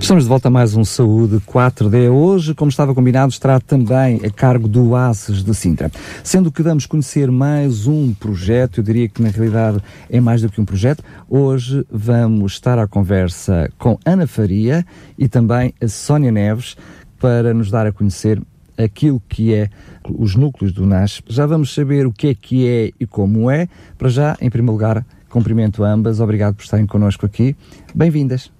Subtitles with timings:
[0.00, 2.10] Estamos de volta a mais um Saúde 4D.
[2.10, 5.90] Hoje, como estava combinado, estará também a cargo do Oasis de Sintra.
[6.22, 10.48] Sendo que vamos conhecer mais um projeto, eu diria que na realidade é mais do
[10.48, 11.02] que um projeto.
[11.28, 14.86] Hoje vamos estar à conversa com Ana Faria
[15.18, 16.76] e também a Sónia Neves
[17.18, 18.40] para nos dar a conhecer
[18.78, 19.70] aquilo que é
[20.08, 21.32] os núcleos do NASP.
[21.32, 23.68] Já vamos saber o que é que é e como é.
[23.98, 26.20] Para já, em primeiro lugar, cumprimento ambas.
[26.20, 27.56] Obrigado por estarem connosco aqui.
[27.94, 28.55] Bem-vindas.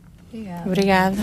[0.65, 1.17] Obrigada.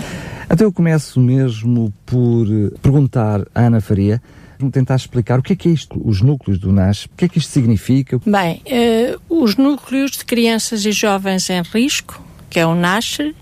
[0.48, 4.22] Até eu começo mesmo por eh, perguntar à Ana Faria,
[4.58, 7.24] vamos tentar explicar o que é que é isto, os núcleos do NAS, o que
[7.24, 8.20] é que isto significa?
[8.24, 13.32] Bem, uh, os núcleos de crianças e jovens em risco, que é o NASH,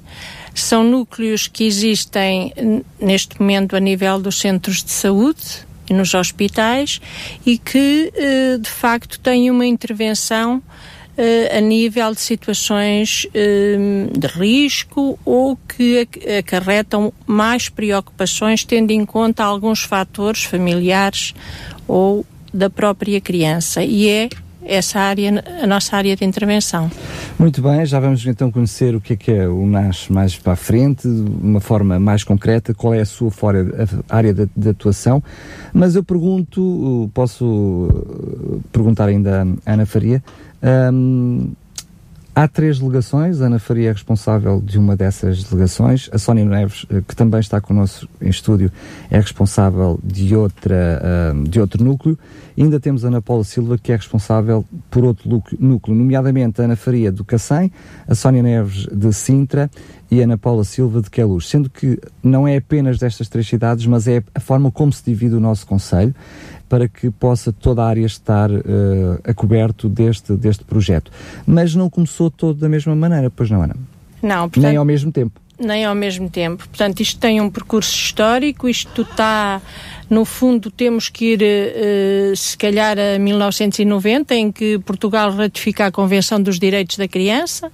[0.54, 2.52] são núcleos que existem
[3.00, 7.00] neste momento a nível dos centros de saúde e nos hospitais
[7.44, 10.62] e que, uh, de facto, têm uma intervenção uh,
[11.56, 19.44] a nível de situações uh, de risco ou que acarretam mais preocupações, tendo em conta
[19.44, 21.34] alguns fatores familiares
[21.86, 23.84] ou da própria criança.
[23.84, 24.28] E é
[24.64, 26.90] essa área, a nossa área de intervenção.
[27.38, 30.52] Muito bem, já vamos então conhecer o que é que é o NAS mais para
[30.52, 34.48] a frente, de uma forma mais concreta, qual é a sua fora, a área de,
[34.56, 35.22] de, atuação.
[35.72, 37.88] Mas eu pergunto, posso
[38.70, 40.22] perguntar ainda à Ana Faria,
[40.92, 41.52] um,
[42.34, 46.86] há três delegações, a Ana Faria é responsável de uma dessas delegações, a Sónia Neves,
[46.90, 48.70] eh, que também está connosco em estúdio,
[49.10, 52.18] é responsável de, outra, uh, de outro núcleo,
[52.56, 56.64] e ainda temos a Ana Paula Silva, que é responsável por outro núcleo, nomeadamente a
[56.64, 57.70] Ana Faria do Cacém,
[58.06, 59.70] a Sónia Neves de Sintra
[60.10, 63.86] e a Ana Paula Silva de Queluz, sendo que não é apenas destas três cidades,
[63.86, 66.14] mas é a forma como se divide o nosso Conselho
[66.72, 68.62] para que possa toda a área estar uh,
[69.24, 71.12] a coberto deste, deste projeto.
[71.46, 73.76] Mas não começou todo da mesma maneira, pois não, Ana?
[74.22, 75.38] Não, portanto, Nem ao mesmo tempo.
[75.58, 76.66] Nem ao mesmo tempo.
[76.66, 79.60] Portanto, isto tem um percurso histórico, isto está,
[80.08, 85.92] no fundo, temos que ir, uh, se calhar, a 1990, em que Portugal ratifica a
[85.92, 87.70] Convenção dos Direitos da Criança.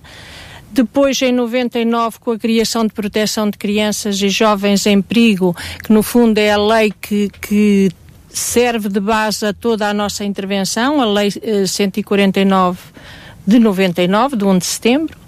[0.72, 5.92] Depois, em 99, com a criação de proteção de crianças e jovens em perigo, que
[5.92, 7.92] no fundo é a lei que, que
[8.28, 11.30] serve de base a toda a nossa intervenção, a Lei
[11.66, 13.00] 149 eh,
[13.46, 15.18] de 99, de 1 de setembro.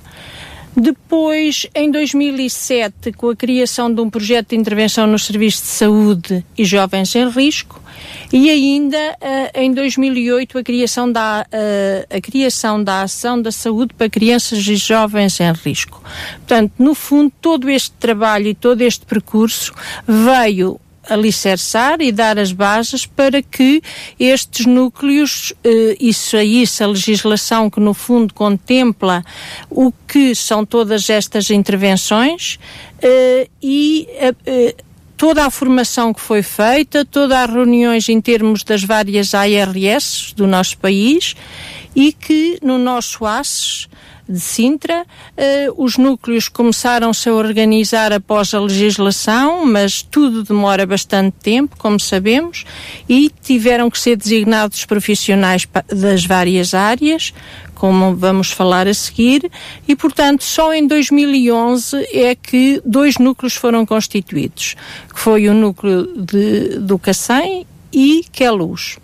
[0.76, 6.44] Depois, em 2007, com a criação de um projeto de intervenção nos serviços de saúde
[6.56, 7.82] e jovens em risco,
[8.32, 13.92] e ainda uh, em 2008 a criação, da, uh, a criação da ação da saúde
[13.94, 16.02] para crianças e jovens em risco.
[16.36, 19.72] Portanto, no fundo, todo este trabalho e todo este percurso
[20.06, 23.82] veio alicerçar e dar as bases para que
[24.18, 29.24] estes núcleos, eh, isso aí, a legislação que no fundo contempla
[29.68, 32.58] o que são todas estas intervenções
[33.02, 34.08] eh, e
[34.46, 34.74] eh,
[35.16, 40.46] toda a formação que foi feita, todas as reuniões em termos das várias ARS do
[40.46, 41.34] nosso país
[41.94, 43.88] e que no nosso ASES
[44.30, 45.02] de Sintra.
[45.02, 51.98] Uh, os núcleos começaram-se a organizar após a legislação, mas tudo demora bastante tempo, como
[51.98, 52.64] sabemos,
[53.08, 57.34] e tiveram que ser designados profissionais das várias áreas,
[57.74, 59.50] como vamos falar a seguir,
[59.88, 64.76] e portanto só em 2011 é que dois núcleos foram constituídos,
[65.12, 68.98] que foi o núcleo de, do Cacém e Queluz.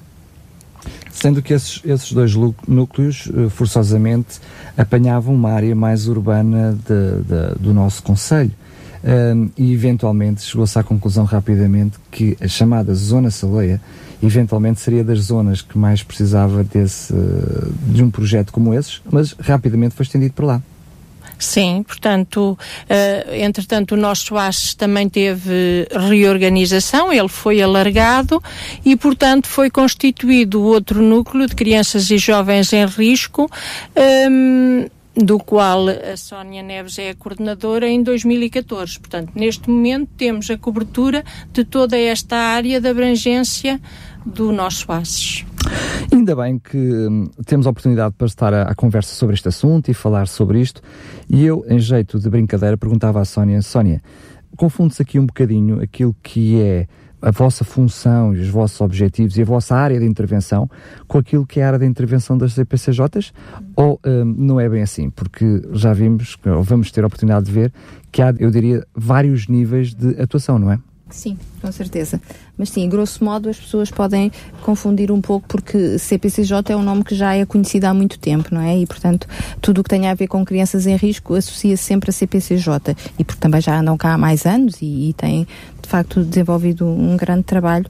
[1.16, 2.34] Sendo que esses, esses dois
[2.68, 4.38] núcleos, eh, forçosamente,
[4.76, 8.52] apanhavam uma área mais urbana de, de, do nosso Conselho.
[9.02, 13.80] Um, e eventualmente chegou-se à conclusão rapidamente que a chamada Zona Saleia
[14.22, 17.14] eventualmente seria das zonas que mais precisava desse,
[17.86, 20.62] de um projeto como esses, mas rapidamente foi estendido para lá.
[21.38, 28.42] Sim, portanto, uh, entretanto, o nosso ASES também teve reorganização, ele foi alargado
[28.84, 33.50] e, portanto, foi constituído outro núcleo de crianças e jovens em risco.
[33.96, 39.00] Um, ehm, do qual a Sónia Neves é a coordenadora em 2014.
[39.00, 43.80] Portanto, neste momento temos a cobertura de toda esta área de abrangência
[44.26, 45.46] do nosso ASES.
[46.12, 49.94] Ainda bem que hum, temos a oportunidade para estar à, conversa sobre este assunto e
[49.94, 50.80] falar sobre isto.
[51.28, 54.02] E eu, em jeito de brincadeira, perguntava à Sónia: Sónia,
[54.56, 56.86] confunde-se aqui um bocadinho aquilo que é
[57.20, 60.70] a vossa função e os vossos objetivos e a vossa área de intervenção
[61.08, 63.32] com aquilo que é a área de intervenção das CPCJs?
[63.74, 65.10] Ou um, não é bem assim?
[65.10, 67.72] Porque já vimos, ou vamos ter a oportunidade de ver,
[68.12, 70.78] que há, eu diria, vários níveis de atuação, não é?
[71.08, 72.20] Sim, com certeza.
[72.58, 74.32] Mas sim, grosso modo as pessoas podem
[74.62, 78.48] confundir um pouco porque CPCJ é um nome que já é conhecido há muito tempo,
[78.52, 78.76] não é?
[78.76, 79.28] E portanto,
[79.60, 82.96] tudo o que tem a ver com crianças em risco associa-se sempre a CPCJ.
[83.18, 85.46] E porque também já andam cá há mais anos e, e têm
[85.80, 87.86] de facto desenvolvido um grande trabalho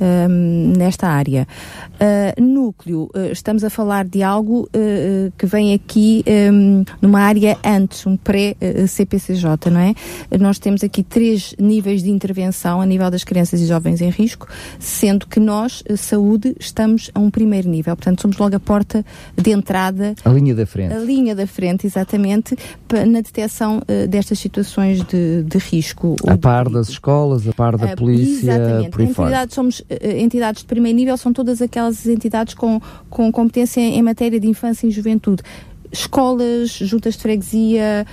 [0.00, 1.46] um, nesta área.
[1.94, 7.58] Uh, núcleo, uh, estamos a falar de algo uh, que vem aqui um, numa área
[7.64, 9.94] antes, um pré-CPCJ, não é?
[10.38, 14.46] Nós temos aqui três níveis de intervenção a nível das crianças e jovens em risco,
[14.78, 17.96] sendo que nós, saúde, estamos a um primeiro nível.
[17.96, 19.04] Portanto, somos logo a porta
[19.36, 20.14] de entrada.
[20.24, 20.94] A linha da frente.
[20.94, 22.56] A linha da frente, exatamente,
[22.92, 26.14] na detecção destas situações de, de risco.
[26.26, 28.90] A par das escolas, a par da polícia, exatamente.
[28.90, 29.46] por aí fora.
[29.50, 29.82] somos
[30.18, 34.86] entidades de primeiro nível são todas aquelas entidades com, com competência em, matéria de infância
[34.86, 35.42] e juventude
[35.90, 38.06] escolas, juntas de freguesia,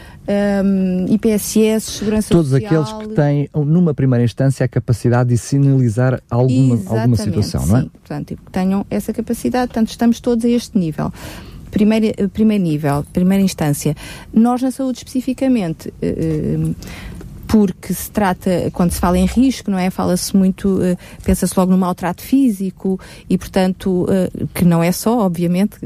[0.64, 2.84] um, IPSS, segurança Todos social.
[2.84, 7.82] aqueles que têm, numa primeira instância, a capacidade de sinalizar alguma, alguma situação, não é?
[7.82, 11.12] Sim, portanto, que tenham essa capacidade, portanto, estamos todos a este nível.
[11.70, 13.96] Primeiro, eh, primeiro nível, primeira instância.
[14.34, 15.94] Nós, na saúde especificamente,
[17.48, 19.90] porque se trata, quando se fala em risco, não é?
[19.90, 23.00] Fala-se muito, uh, pensa-se logo no maltrato físico
[23.30, 25.78] e, portanto, uh, que não é só, obviamente,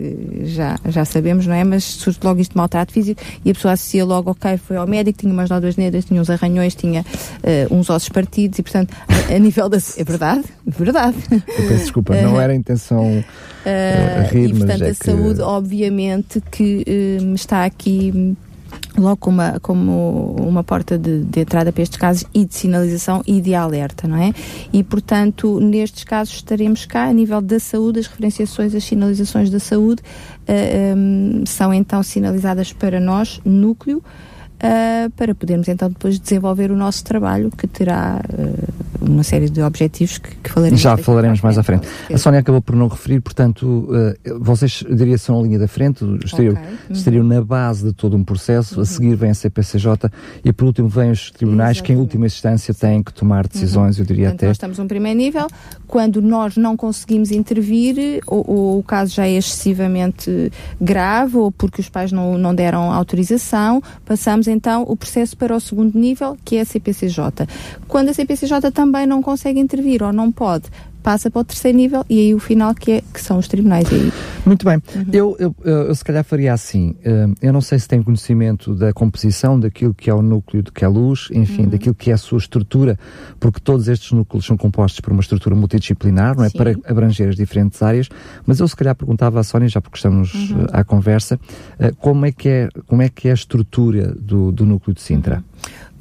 [0.44, 1.63] já, já sabemos, não é?
[1.63, 4.88] Mas surge logo isto de maltrato físico e a pessoa associa logo, ok, foi ao
[4.88, 8.95] médico, tinha umas nódoas negras, tinha uns arranhões, tinha uh, uns ossos partidos e, portanto,
[9.07, 9.77] a, a nível da.
[9.97, 11.17] É verdade, verdade.
[11.31, 13.23] Eu peço desculpa, não era a intenção.
[14.31, 16.83] Rir, e, portanto, mas é a saúde, obviamente, que
[17.35, 18.35] está aqui
[18.99, 23.23] logo como uma, como uma porta de, de, entrada para estes casos e de sinalização
[23.25, 24.33] e de alerta, não é?
[24.71, 29.59] E, portanto, nestes casos estaremos cá, a nível da saúde, as referenciações, as sinalizações da
[29.59, 34.03] saúde uh, eh, um, são então sinalizadas para nós, núcleo,
[34.59, 39.61] uh, para podermos então depois desenvolver o nosso trabalho, que terá uh, uma série de
[39.61, 40.79] objetivos que, que falaremos.
[40.79, 41.88] Já falaremos mais à frente.
[42.13, 46.03] A Sónia acabou por não referir, portanto, uh, vocês, diria, são a linha da frente,
[46.23, 46.65] estariam, okay.
[46.65, 46.95] uhum.
[46.95, 48.81] estariam na base de todo um processo, uhum.
[48.81, 50.09] a seguir vem a CPCJ
[50.44, 51.85] e por último vêm os tribunais, Exatamente.
[51.85, 54.03] que em última instância têm que tomar decisões, uhum.
[54.03, 54.47] eu diria portanto, até.
[54.47, 55.47] Nós estamos no primeiro nível,
[55.88, 61.81] quando nós não conseguimos intervir, ou, ou, o caso já é excessivamente grave, ou porque
[61.81, 66.57] os pais não, não deram autorização, passamos então o processo para o segundo nível, que
[66.57, 67.47] é a CPCJ.
[67.87, 70.65] Quando a CPCJ também não consegue intervir ou não pode,
[71.01, 73.87] passa para o terceiro nível e aí o final que, é, que são os tribunais.
[73.91, 74.11] Aí.
[74.49, 74.81] Muito bem.
[74.95, 75.05] Uhum.
[75.13, 76.95] Eu, eu, eu, se calhar faria assim.
[77.05, 80.71] Uh, eu não sei se tem conhecimento da composição daquilo que é o núcleo de
[80.71, 81.69] que é a luz, enfim, uhum.
[81.69, 82.97] daquilo que é a sua estrutura,
[83.39, 86.49] porque todos estes núcleos são compostos por uma estrutura multidisciplinar, não é?
[86.49, 86.57] Sim.
[86.57, 88.09] Para abranger as diferentes áreas.
[88.43, 90.63] Mas eu se calhar perguntava à Sónia, já porque estamos uhum.
[90.63, 91.35] uh, à conversa,
[91.79, 95.01] uh, como, é que é, como é que é a estrutura do, do núcleo de
[95.01, 95.35] Sintra?
[95.37, 95.49] Uhum.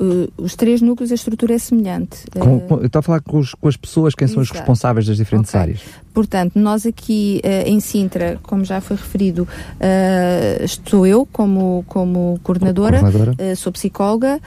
[0.00, 2.24] Uh, os três núcleos, a estrutura é semelhante.
[2.30, 4.34] Com, com, eu estou a falar com, os, com as pessoas, quem Exato.
[4.34, 5.60] são os responsáveis das diferentes okay.
[5.60, 5.80] áreas.
[6.18, 12.40] Portanto, nós aqui uh, em Sintra, como já foi referido, uh, estou eu como, como
[12.42, 13.54] coordenadora, coordenadora.
[13.54, 14.40] sou psicóloga.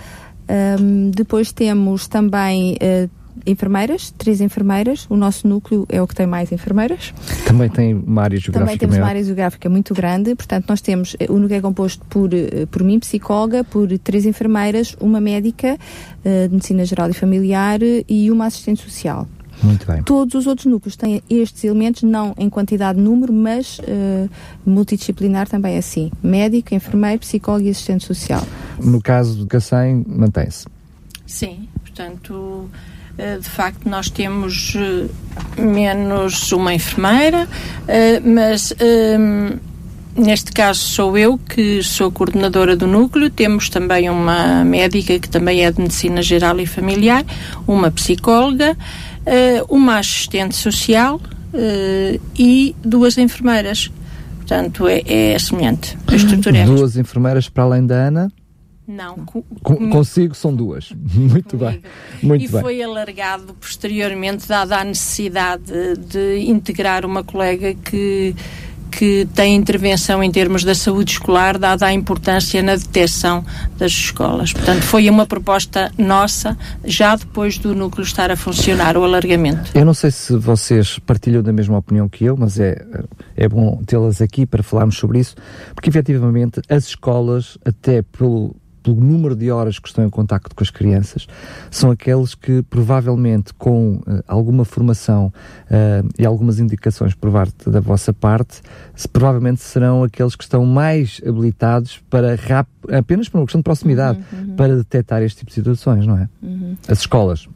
[0.82, 2.78] Um, depois temos também
[3.48, 5.08] enfermeiras, três enfermeiras.
[5.10, 7.14] O nosso núcleo é o que tem mais enfermeiras.
[7.46, 9.06] Também tem uma área geográfica Também temos maior.
[9.06, 10.36] uma área geográfica muito grande.
[10.36, 12.30] Portanto, nós temos, o núcleo é composto por,
[12.70, 18.30] por mim, psicóloga, por três enfermeiras, uma médica uh, de medicina geral e familiar e
[18.30, 19.26] uma assistente social.
[19.64, 20.02] Muito bem.
[20.04, 24.30] Todos os outros núcleos têm estes elementos, não em quantidade de número, mas uh,
[24.66, 26.12] multidisciplinar também é assim.
[26.24, 28.46] Médico, enfermeiro, psicólogo e assistente social.
[28.80, 30.66] No caso do Cacém, mantém-se?
[31.26, 32.70] Sim, portanto
[33.18, 37.48] eh, de facto nós temos eh, menos uma enfermeira,
[38.24, 38.74] mas
[40.16, 45.66] neste caso sou eu que sou coordenadora do núcleo, temos também uma médica que também
[45.66, 47.26] é de medicina geral e familiar,
[47.66, 48.78] uma psicóloga,
[49.70, 51.20] uma assistente social
[52.38, 53.92] e duas enfermeiras.
[54.38, 55.98] Portanto, é, é semelhante.
[56.08, 58.32] A estrutura é Duas enfermeiras para além da Ana?
[58.88, 59.16] Não.
[59.64, 60.92] Com, consigo são duas.
[61.14, 61.82] Muito bem.
[62.22, 62.62] Muito e bem.
[62.62, 65.72] foi alargado posteriormente, dada a necessidade
[66.10, 68.36] de integrar uma colega que
[68.92, 73.44] que tem intervenção em termos da saúde escolar, dada a importância na detecção
[73.78, 74.52] das escolas.
[74.52, 79.72] Portanto, foi uma proposta nossa, já depois do núcleo estar a funcionar, o alargamento.
[79.74, 82.86] Eu não sei se vocês partilham da mesma opinião que eu, mas é,
[83.36, 85.36] é bom tê-las aqui para falarmos sobre isso,
[85.74, 90.64] porque efetivamente as escolas, até pelo pelo número de horas que estão em contacto com
[90.64, 91.28] as crianças,
[91.70, 97.80] são aqueles que provavelmente com uh, alguma formação uh, e algumas indicações por parte da
[97.80, 98.62] vossa parte,
[98.96, 102.36] se, provavelmente serão aqueles que estão mais habilitados para
[102.98, 104.56] apenas por uma questão de proximidade, uhum, uhum.
[104.56, 106.30] para detectar este tipo de situações, não é?
[106.42, 106.76] Uhum.
[106.88, 107.48] As escolas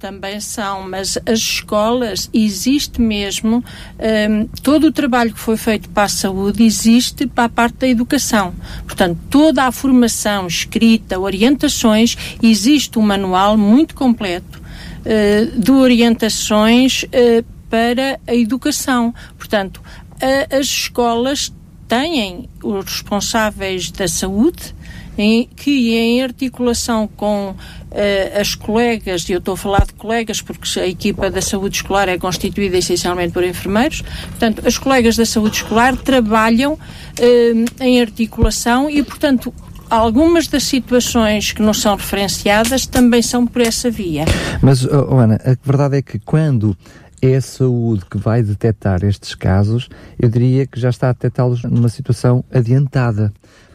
[0.00, 3.62] também são, mas as escolas, existe mesmo,
[3.98, 7.88] um, todo o trabalho que foi feito para a saúde existe para a parte da
[7.88, 8.54] educação.
[8.86, 17.44] Portanto, toda a formação escrita, orientações, existe um manual muito completo uh, de orientações uh,
[17.68, 19.14] para a educação.
[19.36, 19.82] Portanto,
[20.18, 21.52] a, as escolas
[21.86, 24.74] têm os responsáveis da saúde,
[25.20, 30.40] em, que em articulação com uh, as colegas, e eu estou a falar de colegas
[30.40, 35.26] porque a equipa da saúde escolar é constituída essencialmente por enfermeiros, portanto, as colegas da
[35.26, 39.52] saúde escolar trabalham uh, em articulação e, portanto,
[39.90, 44.24] algumas das situações que não são referenciadas também são por essa via.
[44.62, 46.76] Mas, oh, Ana, a verdade é que quando
[47.22, 51.62] é a saúde que vai detectar estes casos, eu diria que já está a detectá-los
[51.64, 53.32] numa situação adiantada.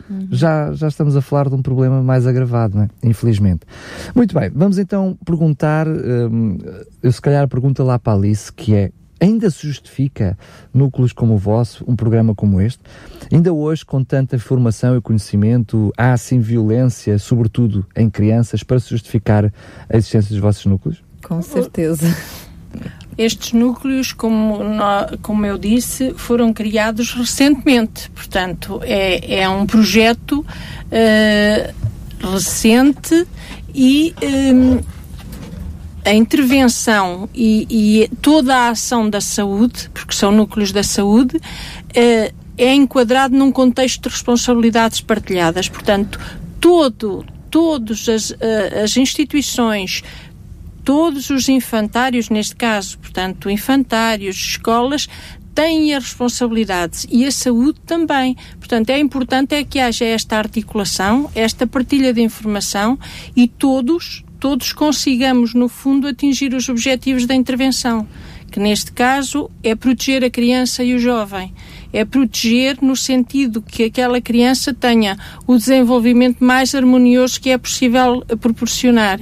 [0.10, 0.28] Uhum.
[0.32, 2.90] Já, já estamos a falar de um problema mais agravado, é?
[3.04, 3.62] infelizmente.
[4.14, 6.58] Muito bem, vamos então perguntar, hum,
[7.02, 10.38] eu se calhar pergunta lá para a Alice, que é, ainda se justifica
[10.74, 12.82] núcleos como o vosso, um programa como este?
[13.32, 18.90] Ainda hoje, com tanta informação e conhecimento, há assim violência, sobretudo em crianças, para se
[18.90, 19.52] justificar
[19.90, 21.04] a existência dos vossos núcleos?
[21.24, 22.06] Com certeza.
[23.18, 24.60] Estes núcleos, como,
[25.22, 28.10] como eu disse, foram criados recentemente.
[28.12, 30.46] Portanto, é, é um projeto
[30.92, 33.26] uh, recente
[33.74, 34.14] e
[34.54, 34.80] um,
[36.04, 42.34] a intervenção e, e, toda a ação da saúde, porque são núcleos da saúde, uh,
[42.58, 45.70] é enquadrado num contexto de responsabilidades partilhadas.
[45.70, 46.20] Portanto,
[46.60, 48.34] todo, todas as,
[48.84, 50.04] as instituições
[50.86, 55.10] todos os infantários, neste caso, portanto, infantários, escolas,
[55.56, 58.38] têm as responsabilidades e a saúde também.
[58.60, 63.00] Portanto, é importante é que haja esta articulação, esta partilha de informação
[63.36, 68.08] e todos, todos consigamos, no fundo, atingir os objetivos da intervenção,
[68.52, 71.52] que neste caso é proteger a criança e o jovem
[71.96, 78.22] é proteger no sentido que aquela criança tenha o desenvolvimento mais harmonioso que é possível
[78.42, 79.18] proporcionar.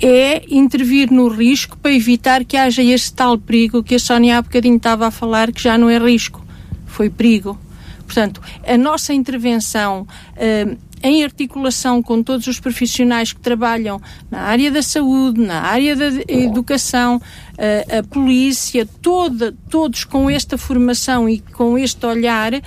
[0.00, 4.42] É intervir no risco para evitar que haja este tal perigo que a Sónia há
[4.42, 6.44] bocadinho estava a falar, que já não é risco,
[6.86, 7.58] foi perigo.
[8.06, 14.70] Portanto, a nossa intervenção uh, em articulação com todos os profissionais que trabalham na área
[14.70, 17.20] da saúde, na área da educação,
[17.58, 22.60] a, a polícia, toda, todos com esta formação e com este olhar, uh,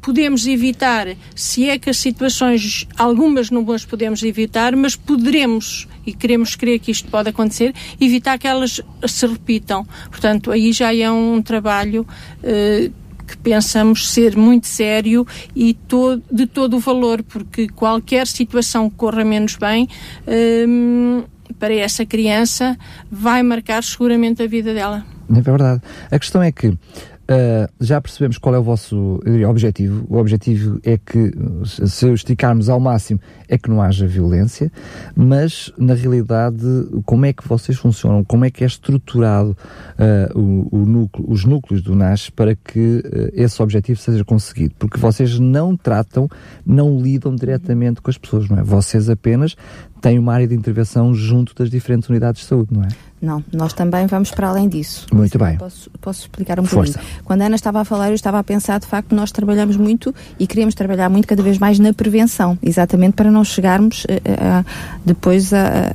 [0.00, 6.12] podemos evitar, se é que as situações, algumas não boas podemos evitar, mas poderemos, e
[6.12, 9.86] queremos crer que isto pode acontecer, evitar que elas se repitam.
[10.10, 12.06] Portanto, aí já é um trabalho.
[12.42, 15.76] Uh, que pensamos ser muito sério e
[16.30, 19.88] de todo o valor, porque qualquer situação que corra menos bem
[20.68, 21.24] hum,
[21.58, 22.76] para essa criança
[23.10, 25.04] vai marcar seguramente a vida dela.
[25.34, 25.82] É verdade.
[26.10, 26.76] A questão é que
[27.28, 30.06] Uh, já percebemos qual é o vosso diria, objetivo.
[30.08, 31.32] O objetivo é que,
[31.64, 34.70] se esticarmos ao máximo, é que não haja violência,
[35.14, 36.64] mas na realidade,
[37.04, 38.22] como é que vocês funcionam?
[38.22, 39.56] Como é que é estruturado
[39.98, 44.76] uh, o, o núcleo, os núcleos do NAS para que uh, esse objetivo seja conseguido?
[44.78, 46.28] Porque vocês não tratam,
[46.64, 48.62] não lidam diretamente com as pessoas, não é?
[48.62, 49.56] Vocês apenas
[50.06, 52.88] têm uma área de intervenção junto das diferentes unidades de saúde, não é?
[53.20, 55.06] Não, nós também vamos para além disso.
[55.12, 55.56] Muito bem.
[55.56, 56.98] Posso, posso explicar um Força.
[56.98, 57.22] pouquinho?
[57.24, 60.14] Quando a Ana estava a falar, eu estava a pensar, de facto, nós trabalhamos muito
[60.38, 64.64] e queremos trabalhar muito cada vez mais na prevenção, exatamente para não chegarmos uh, uh,
[65.04, 65.92] depois a,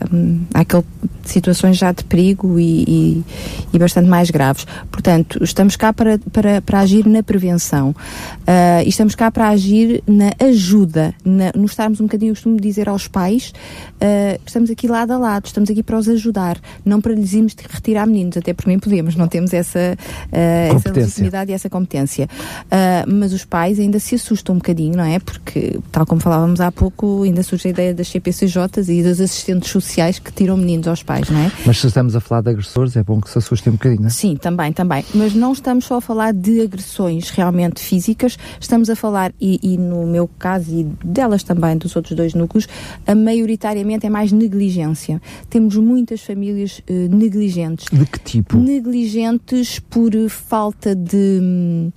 [0.54, 0.84] aquele
[1.24, 3.26] situações já de perigo e, e,
[3.72, 4.66] e, bastante mais graves.
[4.90, 10.04] Portanto, estamos cá para, para, para agir na prevenção uh, e estamos cá para agir
[10.08, 13.54] na ajuda, na, no estarmos um bocadinho, eu costumo dizer aos pais,
[14.02, 17.56] uh, estamos aqui lado a lado, estamos aqui para os ajudar, não para lhes irmos
[17.70, 19.98] retirar meninos, até por mim podemos, não temos essa,
[20.32, 22.28] uh, essa legitimidade e essa competência.
[22.66, 25.20] Uh, mas os pais ainda se assustam um bocadinho, não é?
[25.20, 29.70] Porque, tal como falávamos há pouco, ainda surge a ideia das CPCJs e dos assistentes
[29.70, 31.52] sociais que tiram meninos aos pais, não é?
[31.66, 34.08] Mas se estamos a falar de agressores, é bom que se assustem um bocadinho, não
[34.08, 34.12] é?
[34.12, 35.06] Sim, também, também.
[35.14, 39.78] Mas não estamos só a falar de agressões realmente físicas, estamos a falar, e, e
[39.78, 42.68] no meu caso e delas também, dos outros dois núcleos,
[43.06, 45.22] a maioritariamente é mais negligência.
[45.50, 47.86] Temos muitas famílias uh, negligentes.
[47.92, 48.58] De que tipo?
[48.58, 51.92] Negligentes por falta de.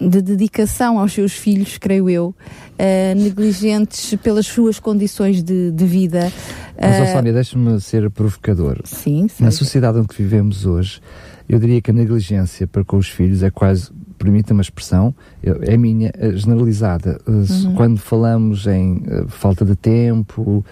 [0.00, 6.32] de dedicação aos seus filhos, creio eu, uh, negligentes pelas suas condições de, de vida.
[6.80, 8.80] Mas, uh, Sónia, deixa-me ser provocador.
[8.84, 9.44] Sim, sim.
[9.44, 11.00] Na sociedade que vivemos hoje,
[11.48, 13.90] eu diria que a negligência para com os filhos é quase
[14.22, 17.20] permita uma expressão, é minha, eh, generalizada.
[17.26, 17.74] Eh, uhum.
[17.74, 20.64] Quando falamos em uh, falta de tempo,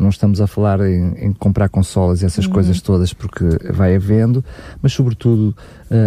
[0.00, 2.52] não estamos a falar em, em comprar consolas e essas uhum.
[2.52, 4.44] coisas todas, porque vai havendo,
[4.82, 5.54] mas sobretudo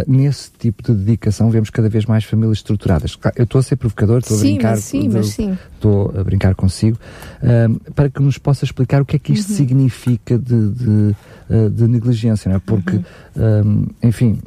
[0.06, 3.18] nesse tipo de dedicação vemos cada vez mais famílias estruturadas.
[3.34, 5.58] Eu estou a ser provocador, estou a brincar, mas sim, mas sim.
[5.74, 6.98] estou a brincar consigo,
[7.96, 9.56] para que nos possa explicar o que é que isto uhum.
[9.56, 11.16] significa de, de
[11.48, 12.60] eh, de negligência, não é?
[12.60, 13.86] Porque, uhum.
[14.02, 14.40] um, enfim,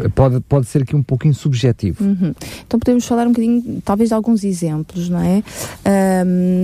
[0.00, 2.02] eh, pode, pode ser aqui um pouquinho subjetivo.
[2.02, 2.34] Uhum.
[2.66, 5.42] Então podemos falar um bocadinho, talvez, de alguns exemplos, não é?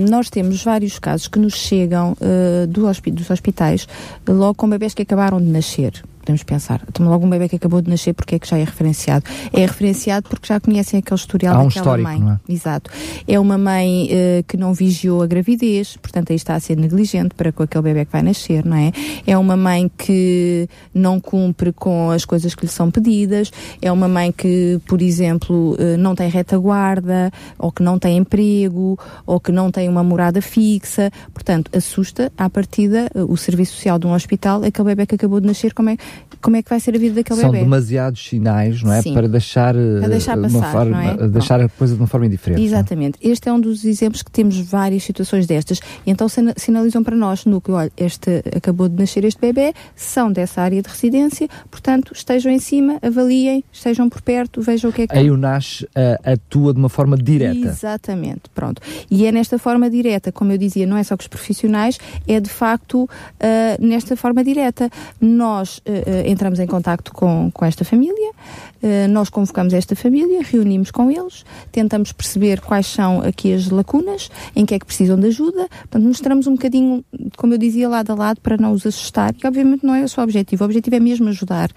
[0.09, 3.87] Nós temos vários casos que nos chegam uh, do dos hospitais
[4.27, 7.81] logo com bebés que acabaram de nascer podemos pensar, toma logo um bebê que acabou
[7.81, 9.23] de nascer, porque é que já é referenciado?
[9.53, 12.19] É referenciado porque já conhecem aquele historial Há um daquela mãe.
[12.19, 12.39] Não é?
[12.49, 12.91] Exato.
[13.25, 17.33] É uma mãe uh, que não vigiou a gravidez, portanto aí está a ser negligente
[17.33, 18.91] para com aquele bebê que vai nascer, não é?
[19.25, 23.49] É uma mãe que não cumpre com as coisas que lhe são pedidas,
[23.81, 28.99] é uma mãe que, por exemplo, uh, não tem retaguarda, ou que não tem emprego,
[29.25, 33.97] ou que não tem uma morada fixa, portanto assusta à partida uh, o serviço social
[33.97, 35.97] de um hospital, aquele bebê que acabou de nascer, como é
[36.41, 37.63] como é que vai ser a vida daquele São bebê.
[37.63, 39.01] São demasiados sinais, não é?
[39.01, 39.13] Sim.
[39.13, 41.27] Para deixar, para deixar passar, forma, é?
[41.27, 42.61] deixar a coisa de uma forma indiferente.
[42.61, 42.65] É?
[42.65, 43.19] Exatamente.
[43.21, 43.29] É?
[43.29, 45.79] Este é um dos exemplos que temos várias situações destas.
[46.05, 50.61] Então sinalizam para nós no que, olha, este acabou de nascer este bebê, são dessa
[50.61, 55.07] área de residência, portanto, estejam em cima, avaliem, estejam por perto, vejam o que é
[55.07, 55.17] que.
[55.17, 55.87] Aí o uh,
[56.23, 57.67] atua de uma forma direta.
[57.67, 58.81] Exatamente, pronto.
[59.09, 61.97] E é nesta forma direta, como eu dizia, não é só com os profissionais,
[62.27, 63.09] é de facto uh,
[63.79, 64.89] nesta forma direta.
[65.19, 65.81] Nós uh,
[66.25, 68.31] entramos em contato com, com esta família,
[68.81, 74.29] uh, nós convocamos esta família, reunimos com eles, tentamos perceber quais são aqui as lacunas,
[74.55, 77.03] em que é que precisam de ajuda, portanto, mostramos um bocadinho,
[77.35, 80.09] como eu dizia, lado a lado, para não os assustar, e obviamente não é o
[80.09, 81.69] seu objetivo, o objetivo é mesmo ajudar.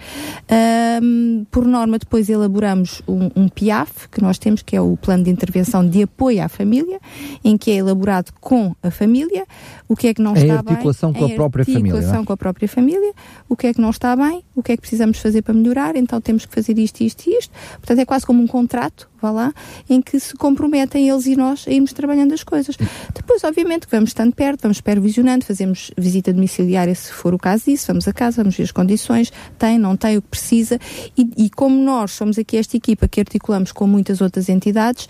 [1.50, 5.30] Por norma, depois elaboramos um, um PIAF, que nós temos, que é o Plano de
[5.30, 6.98] Intervenção de Apoio à Família,
[7.44, 9.46] em que é elaborado com a família,
[9.88, 11.20] o que é que não em está articulação bem.
[11.20, 13.12] Com a própria família, articulação com a própria família,
[13.48, 15.96] o que é que não está bem, o que é que precisamos fazer para melhorar,
[15.96, 17.52] então temos que fazer isto, isto e isto.
[17.72, 19.54] Portanto, é quase como um contrato, vá lá,
[19.88, 22.76] em que se comprometem eles e nós a irmos trabalhando as coisas.
[23.14, 27.86] Depois, obviamente, vamos estando perto, vamos supervisionando, fazemos visita domiciliária se for o caso disso,
[27.88, 30.78] vamos a casa, vamos ver as condições, tem, não tem, o que precisa.
[31.16, 35.08] E, e como nós somos aqui esta equipa que articulamos com muitas outras entidades,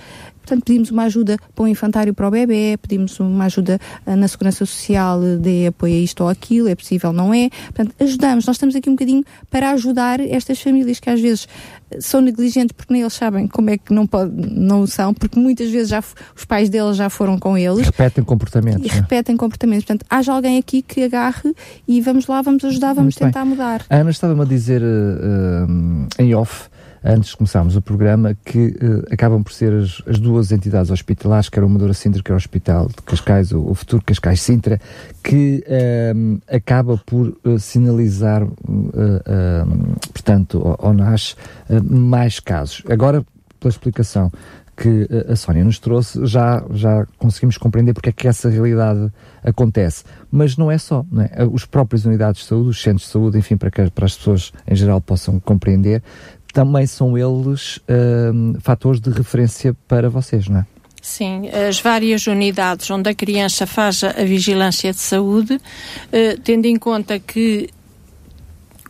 [0.51, 4.27] Portanto, pedimos uma ajuda para o infantário para o bebê, pedimos uma ajuda uh, na
[4.27, 7.51] Segurança Social de apoio a isto ou aquilo, é possível, não é?
[7.67, 8.47] Portanto, ajudamos.
[8.47, 11.47] Nós estamos aqui um bocadinho para ajudar estas famílias que às vezes
[11.99, 15.71] são negligentes porque nem eles sabem como é que não, pode, não são, porque muitas
[15.71, 16.03] vezes já,
[16.37, 17.87] os pais deles já foram com eles.
[17.87, 18.85] Repetem comportamentos.
[18.85, 19.01] E né?
[19.01, 19.85] repetem comportamentos.
[19.85, 21.55] Portanto, haja alguém aqui que agarre
[21.87, 23.51] e vamos lá, vamos ajudar, vamos Muito tentar bem.
[23.51, 23.85] mudar.
[23.89, 26.69] A Ana estava-me a dizer uh, uh, em off
[27.05, 31.49] antes de começarmos o programa, que uh, acabam por ser as, as, duas entidades hospitalares,
[31.49, 34.81] quer o Amadora Sintra, quer o Hospital de Cascais, o, o futuro Cascais Sintra,
[35.23, 38.47] que uh, acaba por uh, sinalizar,
[40.13, 41.37] portanto, ao, ao NAS,
[41.83, 42.83] mais casos.
[42.89, 43.25] Agora,
[43.59, 44.31] pela explicação
[44.81, 49.13] que a Sónia nos trouxe, já, já conseguimos compreender porque é que essa realidade
[49.45, 50.05] acontece.
[50.31, 51.31] Mas não é só, não é?
[51.53, 54.53] Os próprios unidades de saúde, os centros de saúde, enfim, para que para as pessoas
[54.67, 56.03] em geral possam compreender,
[56.53, 60.67] também são eles uh, fatores de referência para vocês, não é?
[61.03, 66.77] Sim, as várias unidades onde a criança faz a vigilância de saúde, uh, tendo em
[66.77, 67.71] conta que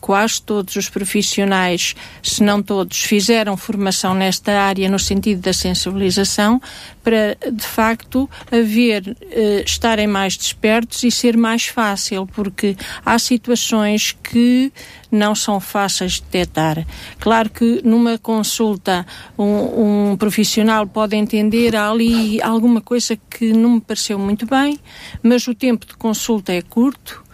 [0.01, 6.61] quase todos os profissionais, se não todos, fizeram formação nesta área no sentido da sensibilização
[7.03, 14.17] para, de facto, haver, eh, estarem mais despertos e ser mais fácil, porque há situações
[14.23, 14.73] que
[15.11, 16.87] não são fáceis de detectar.
[17.19, 19.07] Claro que numa consulta
[19.39, 24.79] um, um profissional pode entender ali alguma coisa que não me pareceu muito bem,
[25.23, 27.25] mas o tempo de consulta é curto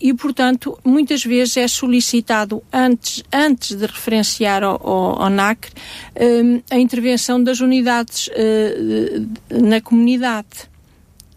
[0.00, 5.72] e, portanto, muitas vezes é solicitado antes, antes de referenciar ao, ao, ao NACRE
[6.14, 10.68] eh, a intervenção das unidades eh, na comunidade.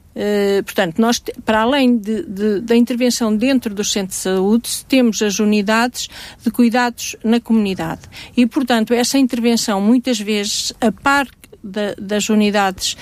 [0.10, 5.22] Uh, portanto, nós, para além de, de, da intervenção dentro do centro de saúde, temos
[5.22, 6.10] as unidades
[6.44, 8.02] de cuidados na comunidade.
[8.36, 11.26] E, portanto, essa intervenção, muitas vezes, a par
[11.64, 12.98] da, das unidades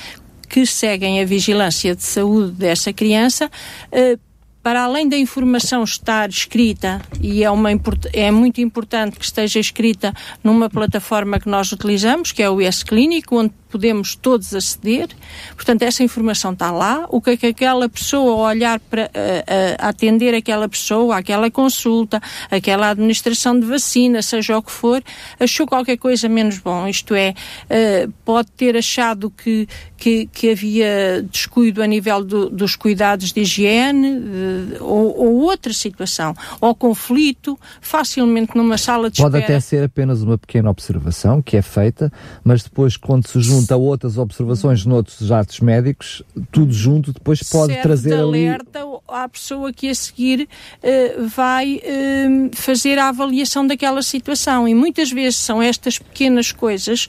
[0.47, 3.49] que seguem a vigilância de saúde dessa criança,
[3.91, 4.26] uh,
[4.67, 7.69] para além da informação estar escrita, e é, uma,
[8.11, 12.83] é muito importante que esteja escrita numa plataforma que nós utilizamos, que é o S
[12.83, 15.09] Clínico, onde podemos todos aceder.
[15.55, 17.05] Portanto, essa informação está lá.
[17.09, 21.49] O que é que aquela pessoa, ao olhar para uh, uh, atender aquela pessoa, aquela
[21.51, 25.03] consulta, aquela administração de vacina, seja o que for,
[25.39, 26.87] achou qualquer coisa menos bom.
[26.87, 27.33] Isto é,
[27.69, 33.41] uh, pode ter achado que, que, que havia descuido a nível do, dos cuidados de
[33.41, 39.43] higiene ou, ou, outra situação, ou conflito, facilmente numa sala de pode espera.
[39.43, 42.11] Pode até ser apenas uma pequena observação que é feita,
[42.43, 47.73] mas depois, quando se junta a outras observações noutros atos médicos, tudo junto depois pode
[47.73, 48.47] Serve trazer de ali...
[48.47, 54.67] alerta à pessoa que a seguir uh, vai uh, fazer a avaliação daquela situação.
[54.67, 57.07] E muitas vezes são estas pequenas coisas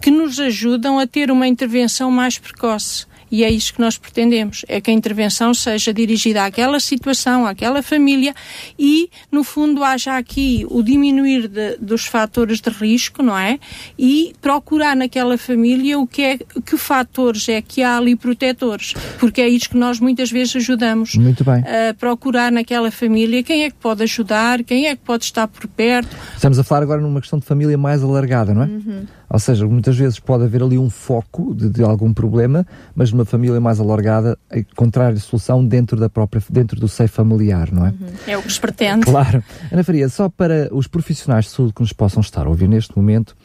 [0.00, 3.06] que nos ajudam a ter uma intervenção mais precoce.
[3.30, 7.82] E é isso que nós pretendemos, é que a intervenção seja dirigida àquela situação, àquela
[7.82, 8.34] família
[8.78, 13.58] e, no fundo, haja aqui o diminuir de, dos fatores de risco, não é?
[13.98, 19.40] E procurar naquela família o que é, que fatores é que há ali protetores, porque
[19.40, 21.14] é isso que nós muitas vezes ajudamos.
[21.16, 21.62] Muito bem.
[21.62, 25.66] A procurar naquela família quem é que pode ajudar, quem é que pode estar por
[25.66, 26.16] perto.
[26.34, 28.66] Estamos a falar agora numa questão de família mais alargada, não é?
[28.66, 29.06] Uhum.
[29.28, 33.24] Ou seja, muitas vezes pode haver ali um foco de, de algum problema, mas numa
[33.24, 37.90] família mais alargada, encontrar a solução dentro da própria, dentro do seio familiar, não é?
[37.90, 38.06] Uhum.
[38.26, 39.04] É o que se pretende.
[39.04, 39.42] Claro.
[39.70, 42.96] Ana Faria, só para os profissionais de saúde que nos possam estar a ouvir neste
[42.96, 43.36] momento,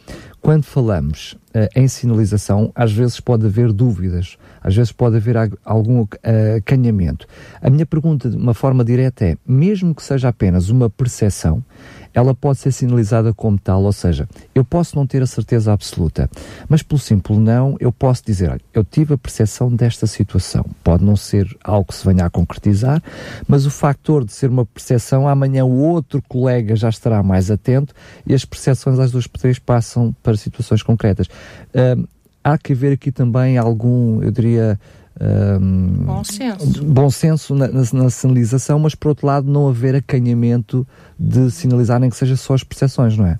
[0.41, 6.02] quando falamos uh, em sinalização, às vezes pode haver dúvidas, às vezes pode haver algum
[6.02, 6.08] uh,
[6.58, 7.28] acanhamento.
[7.62, 11.63] A minha pergunta, de uma forma direta, é: mesmo que seja apenas uma percepção,
[12.13, 16.30] ela pode ser sinalizada como tal, ou seja, eu posso não ter a certeza absoluta,
[16.67, 20.65] mas pelo simples não, eu posso dizer, olha, eu tive a percepção desta situação.
[20.84, 23.02] Pode não ser algo que se venha a concretizar,
[23.47, 27.93] mas o factor de ser uma percepção, amanhã o outro colega já estará mais atento
[28.26, 31.28] e as percepções às duas três passam para situações concretas.
[31.28, 32.08] Uh,
[32.43, 34.80] há que haver aqui também algum, eu diria,
[35.21, 39.95] um, bom senso, bom senso na, na, na, sinalização, mas por outro lado não haver
[39.95, 40.88] acanhamento
[41.19, 43.38] de sinalizarem que seja só as percepções, não é?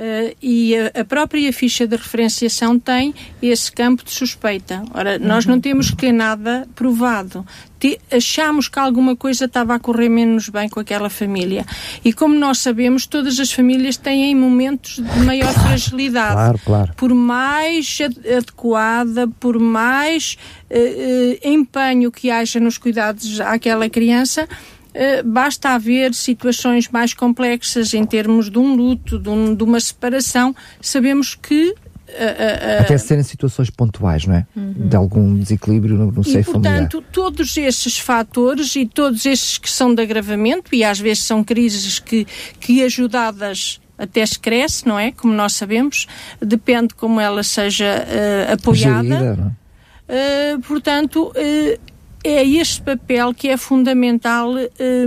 [0.00, 4.82] Uh, e a, a, própria ficha de referenciação tem esse campo de suspeita.
[4.94, 7.44] Ora, nós não temos que nada provado.
[7.78, 11.66] Te, achamos que alguma coisa estava a correr menos bem com aquela família.
[12.02, 16.32] E como nós sabemos, todas as famílias têm momentos de maior fragilidade.
[16.32, 16.92] Claro, claro.
[16.96, 17.98] Por mais
[18.34, 20.38] adequada, por mais
[20.70, 24.48] uh, uh, empenho que haja nos cuidados àquela criança,
[25.24, 30.54] basta haver situações mais complexas em termos de um luto, de, um, de uma separação,
[30.80, 31.74] sabemos que
[32.10, 34.46] Uh, uh, Até serem situações pontuais, não é?
[34.56, 34.88] Uhum.
[34.88, 36.88] De algum desequilíbrio no, no seio familiar.
[36.88, 41.44] portanto, todos esses fatores e todos esses que são de agravamento, e às vezes são
[41.44, 42.26] crises que,
[42.58, 45.12] que ajudadas até se cresce, não é?
[45.12, 46.06] Como nós sabemos,
[46.40, 49.02] depende como ela seja uh, apoiada.
[49.02, 49.56] Gerida,
[50.08, 51.89] uh, portanto, uh,
[52.22, 54.52] é este papel que é fundamental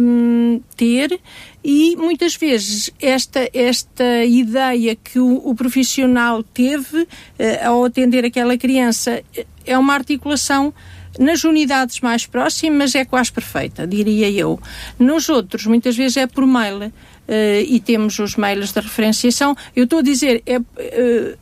[0.02, 1.20] um, ter
[1.64, 7.08] e muitas vezes esta, esta ideia que o, o profissional teve uh,
[7.64, 9.24] ao atender aquela criança
[9.66, 10.74] é uma articulação
[11.20, 14.60] nas unidades mais próximas é quase perfeita, diria eu.
[14.98, 16.92] Nos outros, muitas vezes é por mail.
[17.26, 19.56] Uh, e temos os mails de referenciação.
[19.76, 21.38] Eu estou a dizer, é, uh,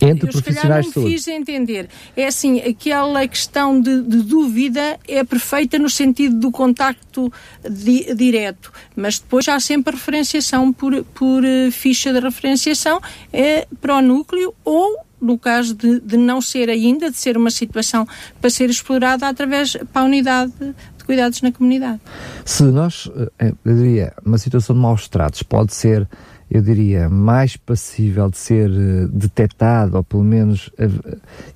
[0.00, 1.12] entre eu, profissionais de saúde.
[1.12, 1.88] fiz entender.
[2.16, 7.32] É assim, aquela questão de, de, dúvida é perfeita no sentido do contacto
[7.68, 13.00] di, direto, mas depois há sempre a referenciação por, por uh, ficha de referenciação
[13.32, 17.50] é para o núcleo ou no caso de, de não ser ainda, de ser uma
[17.50, 18.06] situação
[18.40, 22.00] para ser explorada através para a unidade de cuidados na comunidade.
[22.44, 26.06] Se nós, eh, eu diria, uma situação de maus tratos pode ser
[26.50, 30.70] eu diria, mais passível de ser uh, detectado, ou pelo menos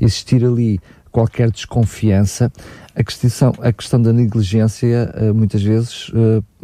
[0.00, 2.52] existir ali qualquer desconfiança,
[2.94, 6.10] a questão, a questão da negligência uh, muitas vezes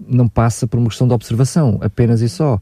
[0.09, 2.61] não passa por uma questão de observação, apenas e só.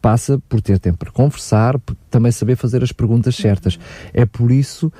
[0.00, 3.78] Passa por ter tempo para conversar, por também saber fazer as perguntas certas.
[4.12, 4.92] É por isso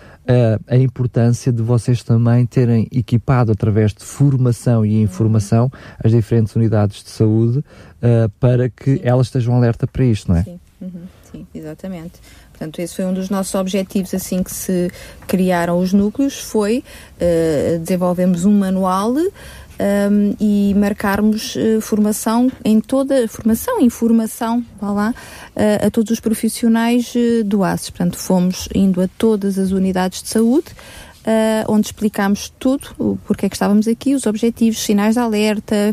[0.66, 7.02] a importância de vocês também terem equipado através de formação e informação as diferentes unidades
[7.02, 9.00] de saúde uh, para que Sim.
[9.02, 10.42] elas estejam alerta para isto, não é?
[10.42, 11.02] Sim, uhum.
[11.30, 11.46] Sim.
[11.54, 12.20] exatamente.
[12.50, 14.90] Portanto, esse foi um dos nossos objetivos assim que se
[15.26, 16.84] criaram os núcleos, foi
[17.16, 19.14] uh, desenvolvemos um manual
[19.78, 26.20] um, e marcarmos uh, formação em toda formação, informação, vá lá, uh, a todos os
[26.20, 27.90] profissionais uh, do ACES.
[27.90, 30.68] Portanto, fomos indo a todas as unidades de saúde
[31.68, 35.92] onde explicámos tudo, o porquê é que estávamos aqui, os objetivos, sinais de alerta,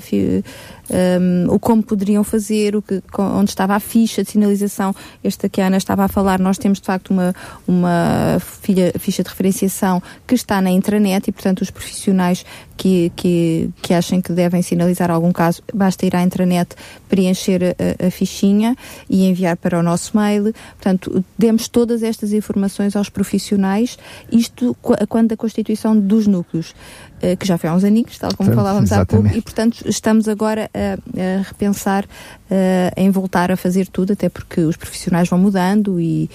[0.89, 4.93] um, o como poderiam fazer, o que, onde estava a ficha de sinalização,
[5.23, 7.33] esta que a Ana estava a falar, nós temos de facto uma,
[7.67, 12.45] uma filha, ficha de referenciação que está na intranet e, portanto, os profissionais
[12.77, 16.75] que, que, que achem que devem sinalizar algum caso, basta ir à intranet,
[17.07, 18.75] preencher a, a, fichinha
[19.09, 20.53] e enviar para o nosso mail.
[20.75, 23.97] Portanto, demos todas estas informações aos profissionais,
[24.31, 24.75] isto
[25.07, 26.73] quando a constituição dos núcleos.
[27.21, 29.15] Eh, que já foi há uns aninhos, tal como falávamos Exatamente.
[29.15, 32.05] há pouco, e portanto estamos agora a, a repensar
[32.95, 36.29] em voltar a fazer tudo, até porque os profissionais vão mudando e,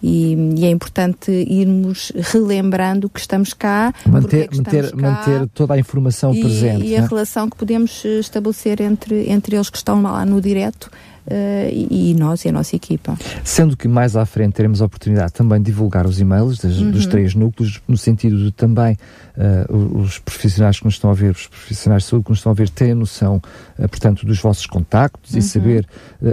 [0.00, 5.48] e, e é importante irmos relembrando que estamos cá, manter, é que manter, cá, manter
[5.48, 7.06] toda a informação e, presente e a né?
[7.08, 10.88] relação que podemos estabelecer entre, entre eles que estão lá no direto
[11.26, 13.18] Uh, e, nós e a nossa equipa.
[13.42, 16.92] Sendo que mais à frente teremos a oportunidade também de divulgar os e-mails das, uhum.
[16.92, 18.96] dos três núcleos, no sentido de também
[19.36, 22.52] uh, os profissionais que nos estão a ver, os profissionais de saúde que nos estão
[22.52, 23.42] a ver, terem noção,
[23.76, 25.38] uh, portanto, dos vossos contactos uhum.
[25.40, 25.88] e saber,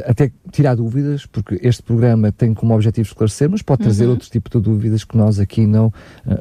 [0.06, 4.12] até tirar dúvidas, porque este programa tem como objetivo esclarecer, mas pode trazer uhum.
[4.12, 5.92] outro tipo de dúvidas que nós aqui não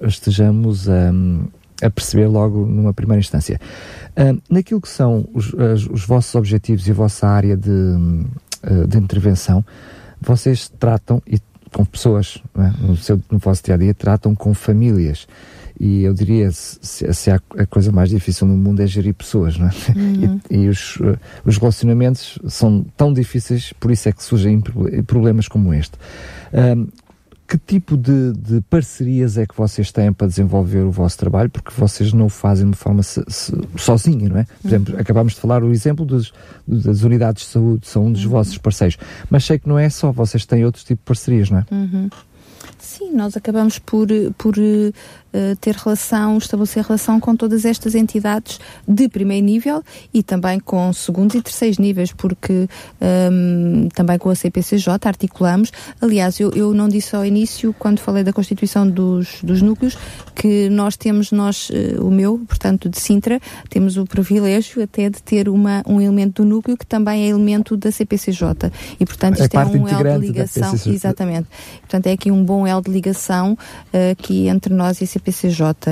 [0.02, 1.10] estejamos a.
[1.10, 1.48] Um,
[1.82, 3.60] a perceber logo numa primeira instância.
[4.10, 8.86] Uh, naquilo que são os, as, os, vossos objetivos e a vossa área de, uh,
[8.86, 9.64] de intervenção,
[10.20, 11.38] vocês tratam, e
[11.72, 12.86] com pessoas, é?
[12.86, 15.26] no, seu, no vosso dia a dia, tratam com famílias.
[15.80, 19.58] E eu diria, se, se a, a, coisa mais difícil no mundo é gerir pessoas,
[19.58, 19.72] não é?
[19.96, 20.40] Uhum.
[20.50, 24.60] E, e os, uh, os relacionamentos são tão difíceis, por isso é que surgem
[25.06, 25.96] problemas como este
[27.52, 31.50] que tipo de, de, parcerias é que vocês têm para desenvolver o vosso trabalho?
[31.50, 34.46] Porque vocês não o fazem de forma so, so, sozinha, não é?
[34.62, 35.00] Por exemplo, uhum.
[35.00, 36.32] acabámos de falar o exemplo dos,
[36.66, 38.30] das unidades de saúde, são um dos uhum.
[38.30, 38.96] vossos parceiros.
[39.28, 41.66] Mas sei que não é só, vocês têm outros tipos de parcerias, não é?
[41.70, 42.08] Uhum.
[42.78, 44.94] Sim, nós acabamos por, por uh,
[45.60, 51.34] ter relação, estabelecer relação com todas estas entidades de primeiro nível e também com segundos
[51.34, 52.68] e terceiros níveis, porque
[53.00, 55.72] um, também com a CPCJ articulamos.
[56.00, 59.96] Aliás, eu, eu não disse ao início, quando falei da constituição dos, dos núcleos,
[60.34, 65.22] que nós temos, nós, uh, o meu, portanto, de Sintra, temos o privilégio até de
[65.22, 68.72] ter uma, um elemento do núcleo que também é elemento da CPCJ.
[68.98, 70.74] E, portanto, é isto é, um elo de ligação.
[70.86, 71.48] Exatamente.
[71.80, 75.21] Portanto, é aqui um bom elo de ligação uh, aqui entre nós e a CPCJ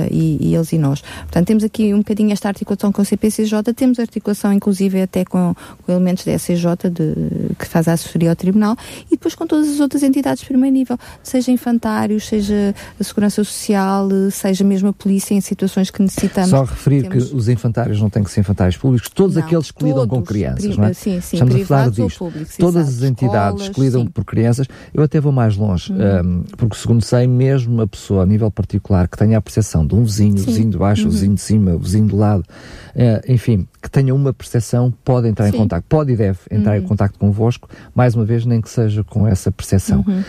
[0.09, 1.01] e, e, eles e nós.
[1.01, 5.55] Portanto, temos aqui um bocadinho esta articulação com a CPCJ, temos articulação inclusive até com,
[5.83, 8.75] com elementos da SCJ de, que faz a assessoria ao Tribunal
[9.07, 13.43] e depois com todas as outras entidades de primeiro nível, seja infantários, seja a Segurança
[13.43, 16.49] Social, seja mesmo a polícia em situações que necessitamos.
[16.49, 17.29] Só referir temos...
[17.29, 20.07] que os infantários não têm que ser infantários públicos, todos não, aqueles que todos, lidam
[20.07, 20.93] com crianças, não é?
[20.93, 22.19] Sim, sim, Estamos a falar disto.
[22.19, 24.07] Públicos, todas exato, as entidades escolas, que lidam sim.
[24.09, 25.99] por crianças, eu até vou mais longe, uhum.
[25.99, 29.93] um, porque segundo sei, mesmo uma pessoa a nível particular que tenha a percepção de
[29.93, 30.45] um vizinho, Sim.
[30.45, 31.09] vizinho de baixo, uhum.
[31.11, 32.43] vizinho de cima, vizinho de lado,
[32.95, 35.55] é, enfim, que tenha uma percepção, pode entrar Sim.
[35.55, 36.83] em contato, pode e deve entrar uhum.
[36.83, 40.23] em contato convosco, mais uma vez, nem que seja com essa percepção, uhum.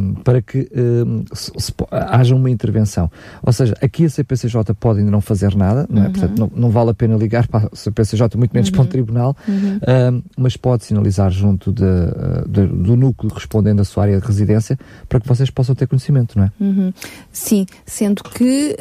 [0.00, 3.10] um, para que um, se, se, haja uma intervenção.
[3.42, 6.08] Ou seja, aqui a CPCJ pode ainda não fazer nada, não é?
[6.08, 9.36] Portanto, não, não, vale a pena ligar para a CPCJ, muito menos para o Tribunal,
[9.48, 11.84] um, mas pode sinalizar junto de,
[12.48, 14.76] de, do núcleo respondendo à sua área de residência
[15.08, 16.50] para que vocês possam ter conhecimento, não é?
[16.58, 16.92] Uhum.
[17.30, 18.76] Sim, sendo que,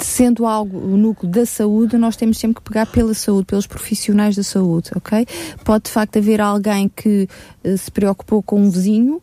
[0.00, 4.34] sendo algo o núcleo da saúde, nós temos sempre que pegar pela saúde, pelos profissionais
[4.34, 5.26] da saúde, ok?
[5.62, 7.28] Pode de facto haver alguém que
[7.62, 9.20] uh, se preocupou com um vizinho,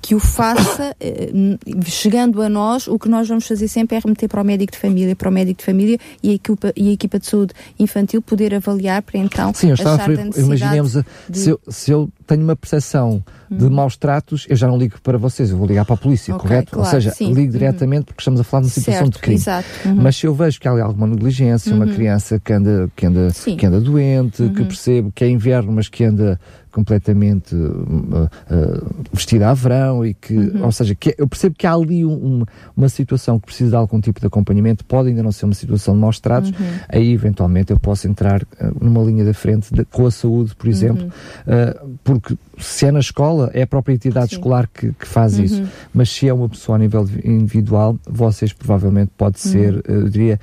[0.00, 4.28] que o faça, uh, chegando a nós, o que nós vamos fazer sempre é remeter
[4.28, 6.92] para o médico de família, para o médico de família e a equipa, e a
[6.92, 10.92] equipa de saúde infantil poder avaliar para então Sim, eu estava a referir, imaginemos,
[11.28, 11.38] de...
[11.38, 13.70] se, eu, se eu tenho uma percepção de hum.
[13.70, 16.48] maus tratos, eu já não ligo para vocês, eu vou ligar para a polícia, okay,
[16.48, 16.72] correto?
[16.72, 17.28] Claro, Ou seja, sim.
[17.28, 17.50] ligo uhum.
[17.50, 19.36] diretamente porque estamos a falar de uma situação certo, de crime.
[19.36, 19.68] Exato.
[19.86, 19.94] Uhum.
[19.94, 21.82] Mas se eu vejo que há alguma negligência, uhum.
[21.82, 24.66] uma criança que anda, que anda, que anda doente, que uhum.
[24.66, 26.38] percebo que é inverno, mas que anda
[26.78, 30.64] completamente uh, uh, vestida a verão e que, uhum.
[30.64, 32.44] ou seja, que eu percebo que há ali um,
[32.76, 35.94] uma situação que precisa de algum tipo de acompanhamento, pode ainda não ser uma situação
[35.94, 36.56] de maus tratos, uhum.
[36.88, 38.46] aí eventualmente eu posso entrar uh,
[38.80, 41.10] numa linha da frente de, com a saúde, por exemplo,
[41.46, 41.96] uhum.
[42.04, 44.36] porque se é na escola, é a própria entidade Sim.
[44.36, 45.68] escolar que, que faz isso, uhum.
[45.92, 49.82] mas se é uma pessoa a nível individual, vocês provavelmente pode ser, uhum.
[49.88, 50.38] eu diria,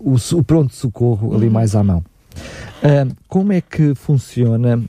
[0.00, 1.52] o, o pronto-socorro ali uhum.
[1.52, 2.02] mais à mão.
[2.82, 4.84] Uh, como é que funciona uh,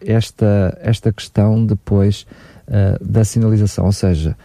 [0.00, 2.26] esta, esta questão depois
[2.66, 3.86] uh, da sinalização?
[3.86, 4.36] Ou seja,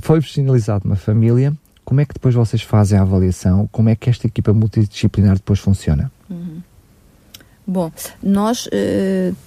[0.00, 1.52] foi sinalizado uma família,
[1.84, 3.68] como é que depois vocês fazem a avaliação?
[3.70, 6.10] Como é que esta equipa multidisciplinar depois funciona?
[6.28, 6.62] Uhum.
[7.66, 7.90] Bom,
[8.22, 8.68] nós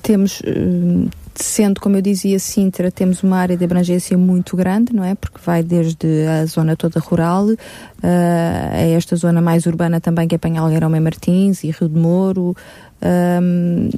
[0.02, 0.41] temos
[1.43, 5.15] sendo, como eu dizia, Sintra, temos uma área de abrangência muito grande, não é?
[5.15, 7.58] Porque vai desde a zona toda rural uh,
[8.04, 12.56] a esta zona mais urbana também, que apanha Algueirão e Martins e Rio de Moro.
[13.00, 13.89] Um,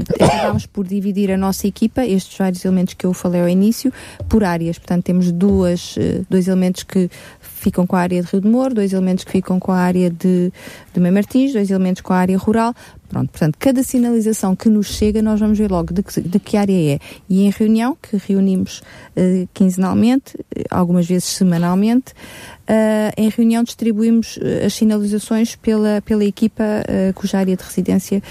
[0.74, 3.94] por dividir a nossa equipa, estes vários elementos que eu falei ao início,
[4.28, 4.78] por áreas.
[4.78, 8.74] Portanto, temos duas, uh, dois elementos que ficam com a área de Rio de Moro,
[8.74, 10.52] dois elementos que ficam com a área de,
[10.94, 12.74] de Martins, dois elementos com a área rural.
[13.10, 16.56] Pronto, portanto, cada sinalização que nos chega, nós vamos ver logo de que, de que
[16.56, 17.00] área é.
[17.28, 18.84] E em reunião, que reunimos
[19.18, 20.38] uh, quinzenalmente,
[20.70, 26.64] algumas vezes semanalmente, uh, em reunião distribuímos uh, as sinalizações pela, pela equipa
[27.16, 28.22] cuja área de residência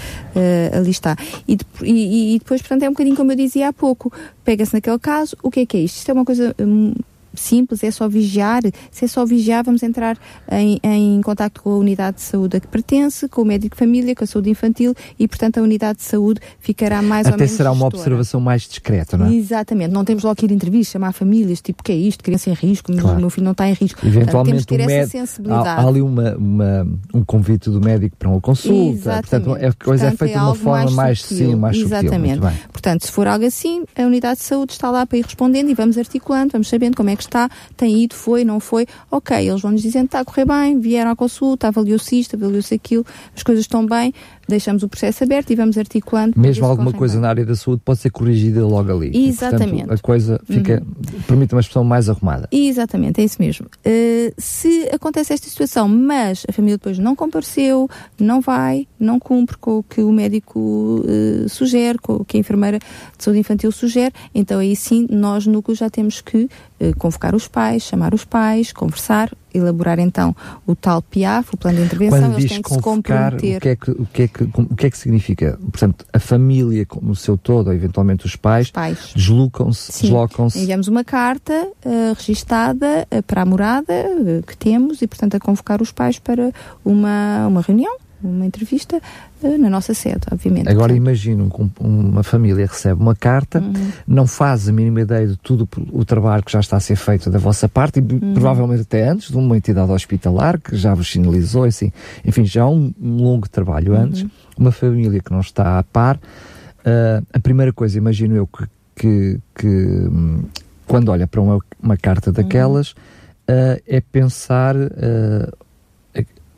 [0.71, 1.17] ali está.
[1.45, 4.11] E, de, e, e, depois, portanto, é um bocadinho como eu dizia há pouco,
[4.45, 5.97] pega-se naquele caso, o que é que é isto?
[5.97, 6.93] Isto é uma coisa um,
[7.33, 8.61] simples, é só vigiar.
[8.91, 10.17] Se é só vigiar, vamos entrar
[10.51, 13.79] em, em contato com a unidade de saúde a que pertence, com o médico de
[13.79, 17.39] família, com a saúde infantil e, portanto, a unidade de saúde ficará mais Até ou
[17.39, 17.51] menos.
[17.51, 19.33] Até será uma observação mais discreta, não é?
[19.33, 19.91] Exatamente.
[19.91, 22.23] Não temos logo que ir entrevista, chamar famílias, tipo, o que é isto?
[22.23, 23.19] Criança em risco, claro.
[23.19, 24.05] meu filho não está em risco.
[24.05, 25.67] Eventualmente, Portanto, temos que ter essa sensibilidade.
[25.67, 28.97] Há, há ali uma, uma, um convite do médico para uma consulta.
[28.97, 29.29] Exatamente.
[29.29, 32.41] Portanto, a coisa Portanto, é feita é de uma forma mais, mais sim, mais Exatamente.
[32.41, 35.69] Sutil, Portanto, se for algo assim, a unidade de saúde está lá para ir respondendo
[35.69, 39.37] e vamos articulando, vamos sabendo como é que está, tem ido, foi, não foi, ok,
[39.37, 43.05] eles vão nos dizendo está a correr bem, vieram à consulta, avaliou-se isto, avaliou-se aquilo,
[43.35, 44.13] as coisas estão bem,
[44.49, 46.33] deixamos o processo aberto e vamos articulando.
[46.37, 47.21] Mesmo alguma coisa bem.
[47.21, 49.11] na área da saúde pode ser corrigida logo ali.
[49.13, 49.63] Exatamente.
[49.63, 51.21] E, portanto, a coisa fica, uhum.
[51.27, 52.49] permite uma expressão mais arrumada.
[52.51, 53.67] Exatamente, é isso mesmo.
[53.67, 59.57] Uh, se acontece esta situação, mas a família depois não compareceu, não vai, não cumpre
[59.57, 63.71] com o que o médico uh, sugere, com o que a enfermeira de saúde infantil
[63.71, 68.25] sugere, então aí sim, nós núcleo já temos que uh, convocar os pais, chamar os
[68.25, 70.35] pais, conversar, elaborar então
[70.65, 73.57] o tal PIAF, o plano de intervenção, Quando eles têm que se comprometer.
[73.57, 75.59] O que, é que, o, que é que, o que é que significa?
[75.71, 79.11] Portanto, a família no seu todo, ou eventualmente os pais, os pais.
[79.15, 80.01] deslocam-se.
[80.03, 80.59] Deslocam-se.
[80.59, 85.39] Enviamos uma carta uh, registada uh, para a morada uh, que temos e, portanto, a
[85.39, 86.51] convocar os pais para
[86.83, 89.01] uma, uma reunião uma entrevista
[89.41, 90.69] uh, na nossa sede, obviamente.
[90.69, 93.91] Agora imagino que uma família recebe uma carta, uhum.
[94.07, 97.29] não faz a mínima ideia de tudo o trabalho que já está a ser feito
[97.29, 98.33] da vossa parte e uhum.
[98.33, 101.91] provavelmente até antes de uma entidade hospitalar que já vos sinalizou, assim,
[102.25, 104.01] enfim, já há um, longo trabalho uhum.
[104.01, 104.25] antes.
[104.57, 109.39] Uma família que não está a par, uh, a primeira coisa, imagino eu, que, que,
[109.55, 110.43] que um,
[110.85, 114.75] quando olha para uma, uma carta daquelas, uh, é pensar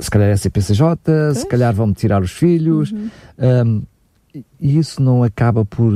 [0.02, 1.38] se calhar é CPCJ, pois?
[1.38, 2.92] se calhar vão-me tirar os filhos.
[2.92, 3.10] Uhum.
[3.40, 3.84] Um,
[4.60, 5.94] e isso não acaba por,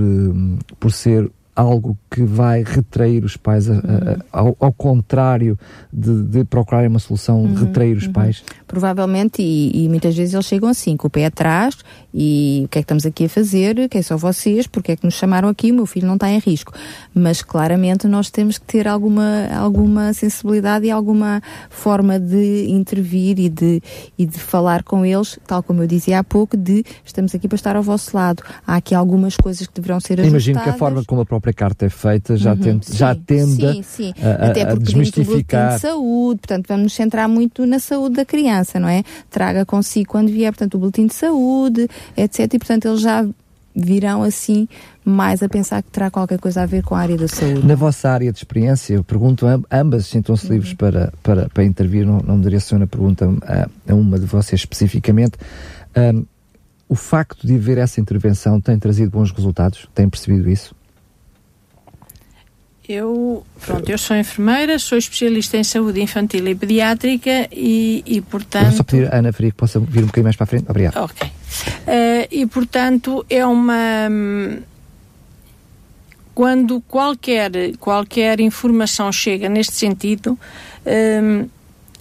[0.79, 5.57] por ser algo que vai retrair os pais, a, a, ao, ao, contrário
[5.91, 8.13] de, de procurarem uma solução, uhum, retrair os uhum.
[8.13, 8.43] pais?
[8.67, 11.77] Provavelmente, e, e, muitas vezes eles chegam assim, com o pé atrás,
[12.13, 13.87] e o que é que estamos aqui a fazer?
[13.89, 14.67] Quem são vocês?
[14.67, 15.71] Porque é que nos chamaram aqui?
[15.71, 16.73] O meu filho não está em risco.
[17.13, 23.49] Mas claramente nós temos que ter alguma, alguma sensibilidade e alguma forma de intervir e
[23.49, 23.81] de,
[24.17, 27.55] e de falar com eles, tal como eu dizia há pouco, de estamos aqui para
[27.55, 28.43] estar ao vosso lado.
[28.67, 30.31] Há aqui algumas coisas que deverão ser ajustadas.
[30.31, 32.97] Imagino que a forma como a própria própria carta é feita já, uhum, tende, sim,
[32.97, 34.13] já tende sim, sim.
[34.21, 35.75] a, Até a desmistificar.
[35.75, 39.03] de saúde, portanto, vamos nos centrar muito na saúde da criança, não é?
[39.29, 42.53] Traga consigo quando vier, portanto, o boletim de saúde, etc.
[42.53, 43.25] E, portanto, eles já
[43.75, 44.67] virão assim
[45.03, 47.65] mais a pensar que terá qualquer coisa a ver com a área da saúde.
[47.65, 50.53] Na vossa área de experiência, eu pergunto, ambas sintam-se uhum.
[50.53, 54.25] livres para, para, para intervir, não, não me direciono a pergunta a, a uma de
[54.25, 55.37] vocês especificamente.
[55.95, 56.25] Um,
[56.87, 59.87] o facto de haver essa intervenção tem trazido bons resultados?
[59.93, 60.73] Tem percebido isso?
[62.87, 68.67] Eu, pronto, eu sou enfermeira, sou especialista em saúde infantil e pediátrica e, e portanto...
[68.67, 70.65] Vou só pedir a Ana Faria que possa vir um bocadinho mais para a frente.
[70.69, 70.97] Obrigado.
[70.97, 71.27] Ok.
[71.27, 71.31] Uh,
[72.29, 74.07] e, portanto, é uma...
[76.35, 80.37] Quando qualquer, qualquer informação chega neste sentido,
[80.85, 81.47] um,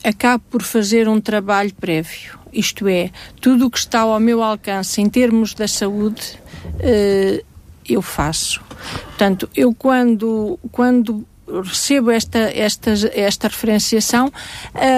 [0.03, 2.39] acabo por fazer um trabalho prévio.
[2.53, 7.45] Isto é, tudo o que está ao meu alcance em termos da saúde, uh,
[7.89, 8.61] eu faço.
[9.07, 11.25] Portanto, eu quando, quando
[11.63, 14.33] recebo esta, esta, esta referenciação,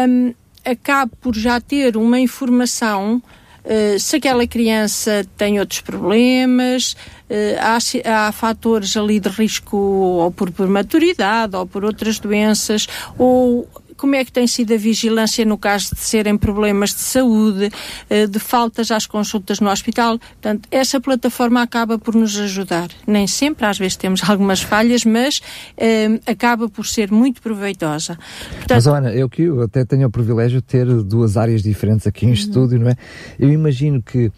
[0.08, 3.22] um, acabo por já ter uma informação
[3.66, 6.92] Uh, se aquela criança tem outros problemas,
[7.28, 12.86] uh, há, há fatores ali de risco ou por prematuridade ou por outras doenças,
[13.18, 17.70] ou como é que tem sido a vigilância no caso de serem problemas de saúde,
[18.10, 20.18] eh, de faltas às consultas no hospital.
[20.18, 22.88] Portanto, essa plataforma acaba por nos ajudar.
[23.06, 25.40] Nem sempre, às vezes temos algumas falhas, mas
[25.76, 28.18] eh, acaba por ser muito proveitosa.
[28.58, 32.06] Portanto, mas, Ana, eu que eu até tenho o privilégio de ter duas áreas diferentes
[32.06, 32.34] aqui em uhum.
[32.34, 32.96] estúdio, não é?
[33.38, 34.32] Eu imagino que uh,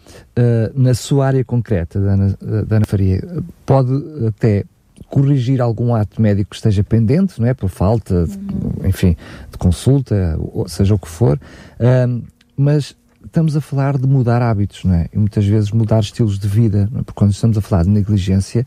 [0.73, 3.21] na sua área concreta, da Ana, da Ana Faria,
[3.65, 3.91] pode
[4.27, 4.65] até
[5.09, 7.53] corrigir algum ato médico que esteja pendente, não é?
[7.53, 8.87] Por falta, de, uhum.
[8.87, 9.15] enfim,
[9.51, 10.37] de consulta,
[10.67, 11.39] seja o que for,
[11.79, 12.21] um,
[12.55, 12.95] mas
[13.25, 15.07] estamos a falar de mudar hábitos, não é?
[15.13, 16.97] E muitas vezes mudar estilos de vida, é?
[16.97, 18.65] porque quando estamos a falar de negligência,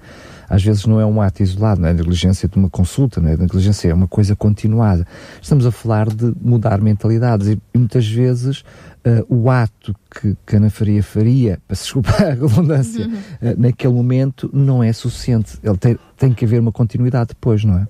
[0.49, 3.37] às vezes não é um ato isolado, não é negligência de uma consulta, não é
[3.37, 5.07] negligência é uma coisa continuada.
[5.41, 8.65] Estamos a falar de mudar mentalidades e muitas vezes
[9.07, 13.15] uh, o ato que, que Ana Faria faria, para se desculpar a redundância, uhum.
[13.15, 15.59] uh, naquele momento não é suficiente.
[15.63, 17.87] Ele tem, tem que haver uma continuidade depois, não é?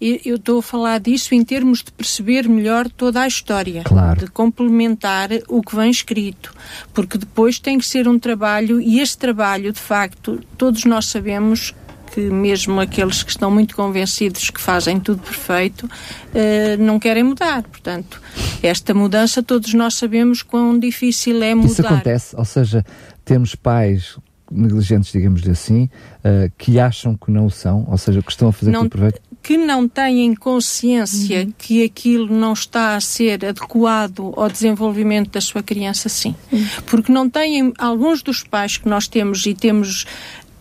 [0.00, 4.20] eu estou a falar disso em termos de perceber melhor toda a história, claro.
[4.20, 6.52] de complementar o que vem escrito,
[6.92, 11.74] porque depois tem que ser um trabalho e este trabalho, de facto, todos nós sabemos
[12.14, 17.64] que mesmo aqueles que estão muito convencidos que fazem tudo perfeito uh, não querem mudar.
[17.64, 18.22] Portanto,
[18.62, 21.72] esta mudança todos nós sabemos quão difícil é mudar.
[21.72, 22.86] Isso acontece, ou seja,
[23.24, 24.16] temos pais
[24.48, 25.90] negligentes, digamos assim,
[26.20, 29.20] uh, que acham que não são, ou seja, que estão a fazer não, tudo perfeito?
[29.44, 31.52] que não têm consciência uhum.
[31.58, 36.34] que aquilo não está a ser adequado ao desenvolvimento da sua criança, sim.
[36.50, 36.66] Uhum.
[36.86, 40.06] Porque não têm, alguns dos pais que nós temos, e temos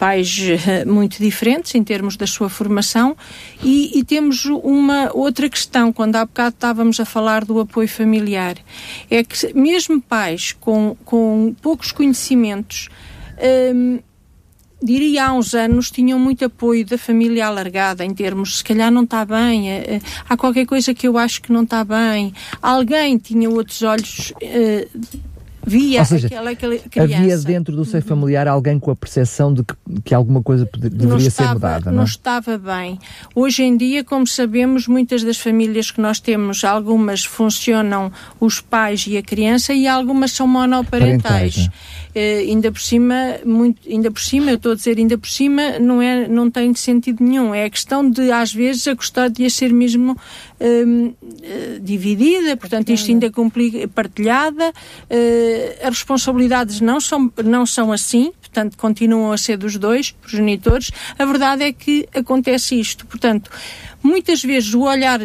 [0.04, 3.16] pais uh, muito diferentes em termos da sua formação,
[3.64, 8.58] e, e, temos uma outra questão, quando há bocado estávamos a falar do apoio familiar,
[9.10, 12.90] é que mesmo pais com, com poucos conhecimentos,
[13.74, 14.00] um,
[14.82, 19.04] diria há uns anos, tinham muito apoio da família alargada, em termos, se calhar não
[19.04, 22.34] está bem, é, é, há qualquer coisa que eu acho que não está bem.
[22.62, 24.34] Alguém tinha outros olhos.
[25.66, 27.16] Via Ou seja, aquela, aquela criança.
[27.16, 31.28] Havia dentro do seio familiar alguém com a percepção de que, que alguma coisa deveria
[31.28, 31.98] estava, ser mudada, não?
[31.98, 33.00] Não estava bem.
[33.34, 39.06] Hoje em dia, como sabemos, muitas das famílias que nós temos, algumas funcionam os pais
[39.08, 41.24] e a criança e algumas são monoparentais.
[41.24, 45.28] Parentais, Uh, ainda por cima, muito, ainda por cima, eu estou a dizer ainda por
[45.28, 47.54] cima, não, é, não tem sentido nenhum.
[47.54, 53.32] É a questão de, às vezes, a custódia ser mesmo uh, dividida, portanto, isto ainda
[53.32, 54.70] complica, partilhada.
[54.70, 60.92] Uh, as responsabilidades não são, não são assim, portanto, continuam a ser dos dois progenitores.
[61.18, 63.06] A verdade é que acontece isto.
[63.08, 63.50] Portanto,
[64.04, 65.20] muitas vezes o olhar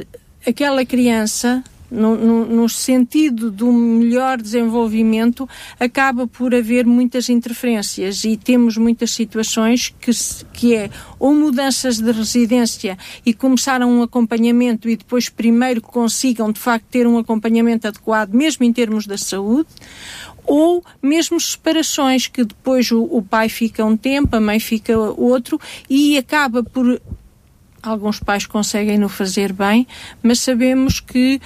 [0.47, 8.36] aquela criança no, no, no, sentido do melhor desenvolvimento, acaba por haver muitas interferências e
[8.36, 10.11] temos muitas situações que,
[10.53, 16.61] que é ou mudanças de residência e começaram um acompanhamento e depois primeiro consigam de
[16.61, 19.68] facto ter um acompanhamento adequado, mesmo em termos da saúde,
[20.45, 25.61] ou mesmo separações que depois o, o pai fica um tempo, a mãe fica outro
[25.91, 27.01] e acaba por
[27.82, 29.86] alguns pais conseguem no fazer bem,
[30.22, 31.41] mas sabemos que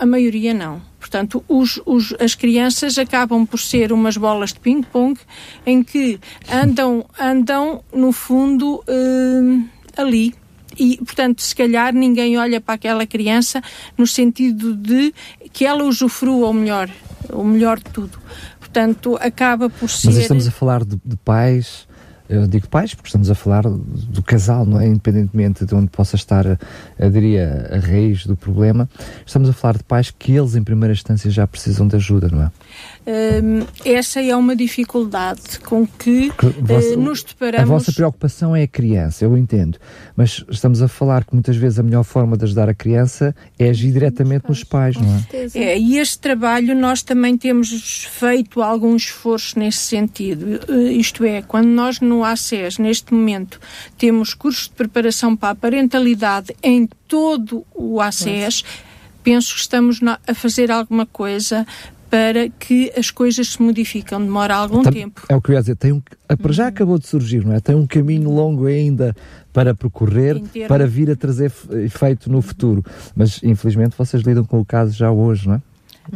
[0.00, 0.80] a maioria não.
[0.98, 5.20] Portanto, os, os, as crianças acabam por ser umas bolas de ping-pong
[5.66, 6.18] em que
[6.50, 10.34] andam, andam no fundo, uh, ali.
[10.78, 13.62] E, portanto, se calhar ninguém olha para aquela criança
[13.98, 15.12] no sentido de
[15.52, 16.88] que ela usufrua o melhor,
[17.30, 18.18] o melhor de tudo.
[18.58, 20.06] Portanto, acaba por ser.
[20.06, 21.86] Mas estamos a falar de, de pais
[22.30, 24.86] eu digo pais, porque estamos a falar do casal, não é?
[24.86, 26.46] Independentemente de onde possa estar,
[26.96, 28.88] eu diria, a raiz do problema,
[29.26, 32.44] estamos a falar de pais que eles, em primeira instância, já precisam de ajuda, não
[32.44, 32.50] é?
[33.06, 37.70] Um, essa é uma dificuldade com que, que vossa, uh, nos deparamos.
[37.70, 39.78] A vossa preocupação é a criança, eu entendo,
[40.14, 43.70] mas estamos a falar que muitas vezes a melhor forma de ajudar a criança é
[43.70, 45.48] agir diretamente nos pais, não é?
[45.54, 45.78] é?
[45.78, 50.60] E este trabalho nós também temos feito algum esforço nesse sentido.
[50.68, 53.58] Uh, isto é, quando nós no ACES, neste momento,
[53.96, 58.64] temos cursos de preparação para a parentalidade em todo o ACES,
[59.22, 61.66] penso que estamos a fazer alguma coisa
[62.10, 64.20] para que as coisas se modificam.
[64.20, 65.22] Demora algum Tam, tempo.
[65.28, 65.76] É o que eu ia dizer.
[65.76, 66.68] Tem um, para já uhum.
[66.68, 67.60] acabou de surgir, não é?
[67.60, 69.14] Tem um caminho longo ainda
[69.52, 71.52] para percorrer, para vir a trazer
[71.84, 72.84] efeito no futuro.
[73.14, 75.62] Mas, infelizmente, vocês lidam com o caso já hoje, não é?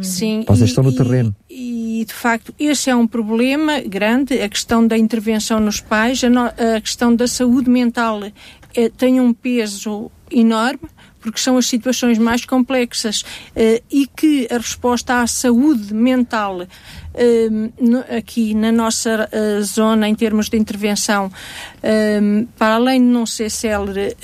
[0.01, 0.43] Sim.
[0.45, 1.33] Vocês e, estão no terreno.
[1.49, 6.29] E, de facto, esse é um problema grande, a questão da intervenção nos pais, a,
[6.29, 8.19] no, a questão da saúde mental
[8.75, 10.89] é, tem um peso enorme
[11.25, 17.73] porque são as situações mais complexas uh, e que a resposta à saúde mental uh,
[17.81, 21.31] no, aqui na nossa uh, zona, em termos de intervenção,
[22.57, 24.15] para além de não ser célere,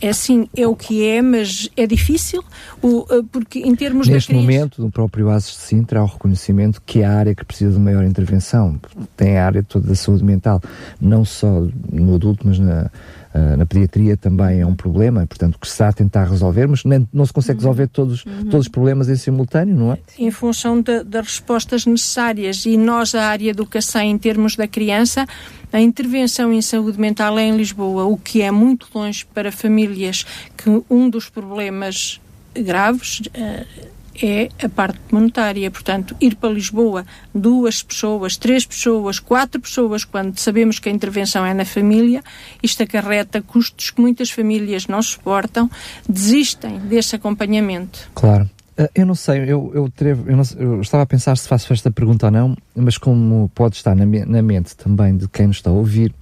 [0.00, 2.44] é assim, é o que é, mas é difícil.
[2.82, 6.06] O, uh, porque em termos Neste da momento, no próprio ASES de Sintra, há o
[6.06, 8.80] reconhecimento que é a área que precisa de maior intervenção.
[9.16, 10.60] Tem a área toda da saúde mental,
[11.00, 12.90] não só no adulto, mas na,
[13.34, 16.84] uh, na pediatria também é um problema, portanto, que se está a tentar resolver, mas
[16.84, 18.44] nem, não se consegue resolver todos, uhum.
[18.44, 19.98] todos os problemas em simultâneo, não é?
[20.18, 22.64] Em função das respostas necessárias.
[22.64, 25.26] E nós, a área do CACEM, em termos da criança,
[25.72, 30.24] a intervenção em saúde mental é em Lisboa, o que é muito longe para famílias
[30.56, 32.20] que um dos problemas
[32.62, 33.88] graves uh,
[34.22, 35.70] é a parte monetária.
[35.70, 41.44] Portanto, ir para Lisboa duas pessoas, três pessoas, quatro pessoas, quando sabemos que a intervenção
[41.44, 42.22] é na família,
[42.62, 45.70] isto acarreta custos que muitas famílias não suportam,
[46.08, 48.10] desistem desse acompanhamento.
[48.14, 48.48] Claro.
[48.76, 51.72] Eh, eu não sei, eu, eu, trevo, eu, não, eu, estava a pensar se faço
[51.72, 55.56] esta pergunta ou não, mas como pode estar na, na mente também de quem nos
[55.56, 56.14] está a ouvir,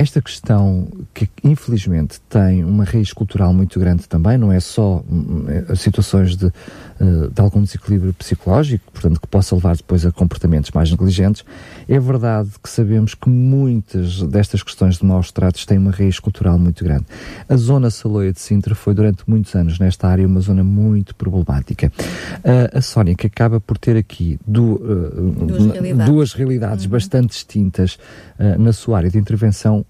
[0.00, 5.44] esta questão que infelizmente tem uma raiz cultural muito grande também, não é só hum,
[5.46, 10.70] é, situações de, eh, de algum desequilíbrio psicológico, portanto que possa levar depois a comportamentos
[10.70, 11.44] mais negligentes,
[11.86, 16.58] é verdade que sabemos que muitas destas questões de maus tratos têm uma raiz cultural
[16.58, 17.04] muito grande.
[17.46, 21.92] A zona Saloia de Sintra foi durante muitos anos nesta área uma zona muito problemática.
[22.38, 26.90] Uh, a Sónia, que acaba por ter aqui do, uh, duas realidades, duas realidades uhum.
[26.90, 27.98] bastante distintas
[28.38, 29.84] uh, na sua área de intervenção,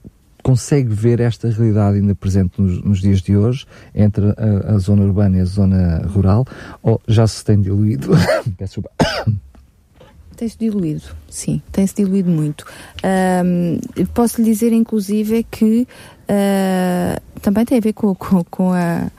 [0.51, 5.05] consegue ver esta realidade ainda presente nos, nos dias de hoje, entre a, a, zona
[5.05, 6.44] urbana e a zona rural,
[6.82, 8.09] ou já se tem diluído?
[10.36, 12.64] Tem-se diluído, sim, tem-se diluído muito.
[13.44, 13.78] Um,
[14.14, 15.86] posso lhe dizer, inclusive, que
[16.22, 19.11] uh, também tem a ver com, com, com a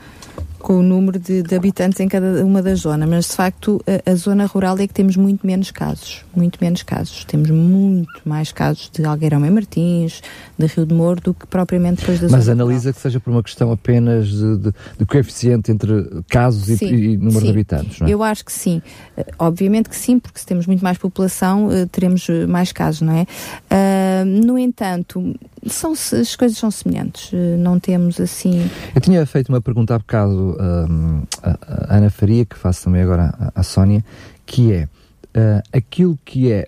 [0.62, 4.10] com o número de, de, habitantes em cada uma das zonas, mas de facto a,
[4.10, 7.24] a, zona rural é que temos muito menos casos, muito menos casos.
[7.24, 10.22] Temos muito mais casos de Algueirão e Martins,
[10.56, 12.94] de Rio de Moro, do que propriamente depois da mas zona Mas analisa rural.
[12.94, 17.16] que seja por uma questão apenas de, de, de coeficiente entre casos sim, e, e,
[17.16, 17.44] número sim.
[17.46, 18.10] de habitantes, não é?
[18.10, 18.80] Eu acho que sim.
[19.18, 23.02] Uh, obviamente que sim, porque se temos muito mais população, uh, teremos eh, mais casos,
[23.02, 23.22] não é?
[23.22, 25.34] Uh, no entanto,
[25.66, 28.68] são, as coisas são semelhantes, não temos assim...
[28.94, 33.34] Eu tinha feito uma pergunta há bocado um, a, Ana Faria, que faço também agora
[33.38, 34.04] à, à Sónia,
[34.44, 36.66] que é uh, aquilo que é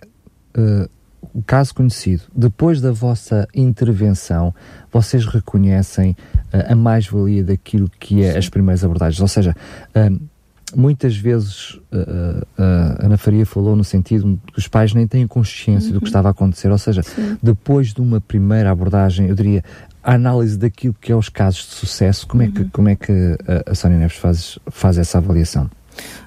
[0.57, 0.89] uh,
[1.33, 4.55] o caso conhecido, depois da vossa intervenção,
[4.93, 6.17] vocês reconhecem
[6.53, 8.39] uh, a mais-valia daquilo que é Sim.
[8.39, 9.21] as primeiras abordagens.
[9.21, 9.57] Ou seja,
[10.75, 11.79] muitas vezes
[12.59, 15.95] a Ana Faria falou no sentido que os pais nem têm consciência uhum.
[15.95, 16.09] do que uhum.
[16.09, 16.71] estava a acontecer.
[16.71, 17.37] Ou seja, Sim.
[17.43, 19.63] depois de uma primeira abordagem, eu diria,
[20.03, 22.69] a análise daquilo que é os casos de sucesso, como é que, uhum.
[22.73, 23.13] como é que
[23.67, 25.71] a, a Sónia Neves faz, faz essa avaliação?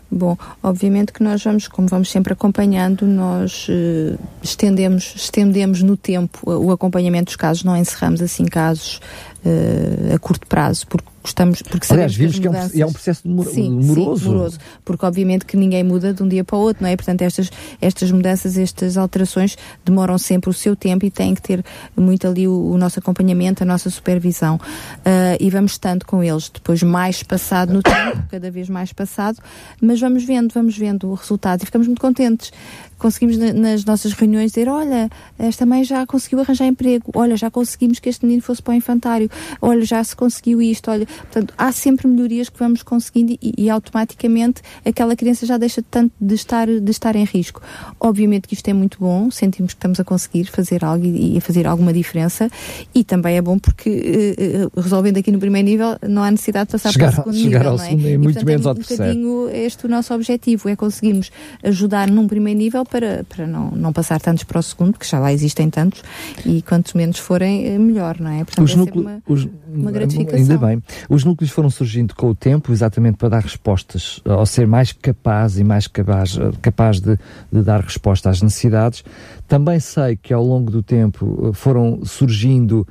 [0.09, 6.39] Bom, obviamente que nós vamos, como vamos sempre acompanhando, nós uh, estendemos, estendemos no tempo
[6.45, 9.01] o acompanhamento dos casos, não encerramos assim casos
[9.43, 12.71] uh, a curto prazo, porque gostamos, porque Aliás, vimos que, mudanças...
[12.71, 14.23] que é, um, é um processo demor sim, demoroso.
[14.23, 14.59] Sim, demoroso.
[14.85, 16.95] Porque obviamente que ninguém muda de um dia para o outro, não é?
[16.95, 17.51] Portanto, estas,
[17.81, 21.63] estas mudanças, estas alterações demoram sempre o seu tempo e têm que ter
[21.95, 24.55] muito ali o, o nosso acompanhamento, a nossa supervisão.
[24.55, 29.39] Uh, e vamos estando com eles depois mais passado no tempo, cada vez mais passado,
[29.81, 32.51] mas vamos vendo, vamos vendo o resultado e ficamos muito contentes
[32.97, 37.99] conseguimos nas nossas reuniões dizer, olha, esta mãe já conseguiu arranjar emprego, olha, já conseguimos
[37.99, 39.29] que este menino fosse para o infantário,
[39.61, 43.69] olha, já se conseguiu isto, olha, portanto, há sempre melhorias que vamos conseguindo e, e
[43.69, 47.61] automaticamente aquela criança já deixa tanto de estar, de estar em risco.
[47.99, 51.41] Obviamente que isto é muito bom, sentimos que estamos a conseguir fazer algo e, a
[51.41, 52.49] fazer alguma diferença
[52.93, 56.71] e também é bom porque uh, resolvendo aqui no primeiro nível não há necessidade de
[56.73, 57.87] passar chegar, para o segundo chegar nível, ao não é?
[57.87, 61.31] segundo e, muito portanto, menos é ao um bocadinho este o nosso objetivo, é conseguirmos
[61.63, 65.19] ajudar num primeiro nível para, para não, não passar tantos para o segundo, que já
[65.19, 66.03] lá existem tantos,
[66.45, 68.43] e quantos menos forem, eh, melhor, não é?
[68.43, 70.39] Portanto, os núcleos, uma, os, uma gratificação.
[70.39, 70.83] Ainda bem.
[71.09, 75.57] Os núcleos foram surgindo com o tempo, exatamente para dar respostas, ao ser mais capaz
[75.57, 77.17] e mais capaz, eh, capaz de,
[77.51, 79.03] de dar resposta às necessidades.
[79.47, 82.87] Também sei que ao longo do tempo eh, foram surgindo,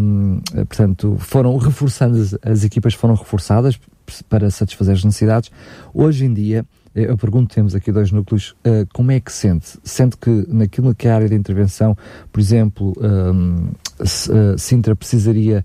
[0.00, 3.78] hum, portanto, foram reforçando, as, as equipas foram reforçadas
[4.28, 5.50] para satisfazer as necessidades.
[5.92, 6.64] Hoje em dia,
[6.94, 9.78] eu pergunto, temos aqui dois núcleos, uh, como é que sente?
[9.82, 11.96] Sente que naquilo que é a área de intervenção,
[12.32, 13.68] por exemplo, um,
[14.00, 15.64] uh, Sintra precisaria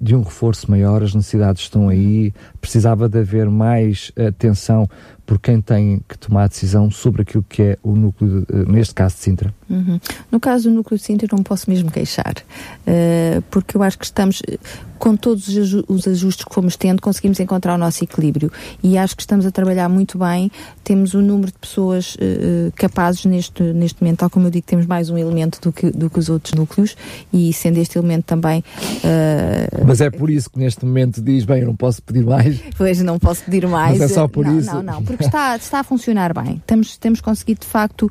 [0.00, 4.88] de um reforço maior, as necessidades estão aí, precisava de haver mais atenção
[5.28, 8.94] por quem tem que tomar a decisão sobre aquilo que é o núcleo, de, neste
[8.94, 9.54] caso de Sintra?
[9.68, 10.00] Uhum.
[10.32, 14.06] No caso do núcleo de Sintra, não posso mesmo queixar, uh, porque eu acho que
[14.06, 14.40] estamos,
[14.98, 15.46] com todos
[15.86, 18.50] os ajustes que fomos tendo, conseguimos encontrar o nosso equilíbrio
[18.82, 20.50] e acho que estamos a trabalhar muito bem.
[20.82, 24.86] Temos um número de pessoas uh, capazes neste, neste momento, tal como eu digo, temos
[24.86, 26.96] mais um elemento do que, do que os outros núcleos
[27.30, 28.64] e sendo este elemento também.
[29.04, 32.58] Uh, Mas é por isso que neste momento diz: bem, eu não posso pedir mais.
[32.78, 33.98] Pois, não posso pedir mais.
[33.98, 34.72] Mas é só por não, isso.
[34.72, 36.62] Não, não, porque está, está a funcionar bem.
[36.66, 38.10] Temos, temos conseguido de facto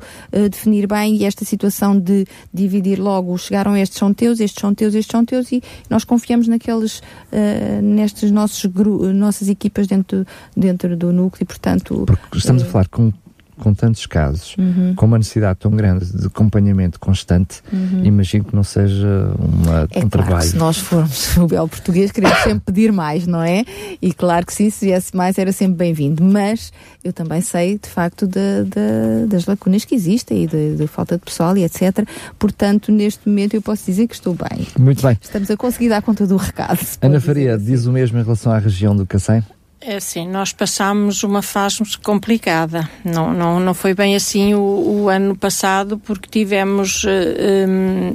[0.50, 4.94] definir bem e esta situação de dividir logo, chegaram estes são teus, estes são teus,
[4.94, 8.70] estes são teus e nós confiamos naqueles, uh, nestes nossos
[9.14, 12.04] nossas equipas dentro, dentro do núcleo e portanto...
[12.06, 13.12] Porque estamos uh, a falar com
[13.58, 14.94] com tantos casos, uhum.
[14.94, 18.04] com uma necessidade tão grande de acompanhamento constante, uhum.
[18.04, 20.42] imagino que não seja uma, é um claro trabalho.
[20.42, 23.64] se nós formos o belo português, queremos sempre pedir mais, não é?
[24.00, 26.22] E claro que sim, se viesse mais era sempre bem-vindo.
[26.22, 31.16] Mas eu também sei, de facto, de, de, das lacunas que existem e da falta
[31.16, 32.06] de pessoal e etc.
[32.38, 34.66] Portanto, neste momento eu posso dizer que estou bem.
[34.78, 35.18] Muito bem.
[35.20, 36.78] Estamos a conseguir dar conta do recado.
[37.02, 37.64] Ana Faria, assim.
[37.64, 39.42] diz o mesmo em relação à região do Cacém?
[39.80, 42.88] É assim, nós passámos uma fase complicada.
[43.04, 48.14] Não, não, não foi bem assim o, o ano passado, porque tivemos, eh, um,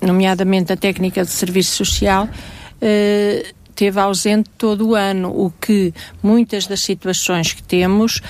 [0.00, 5.92] nomeadamente a técnica de serviço social, uh, teve ausente todo o ano, o que
[6.22, 8.22] muitas das situações que temos,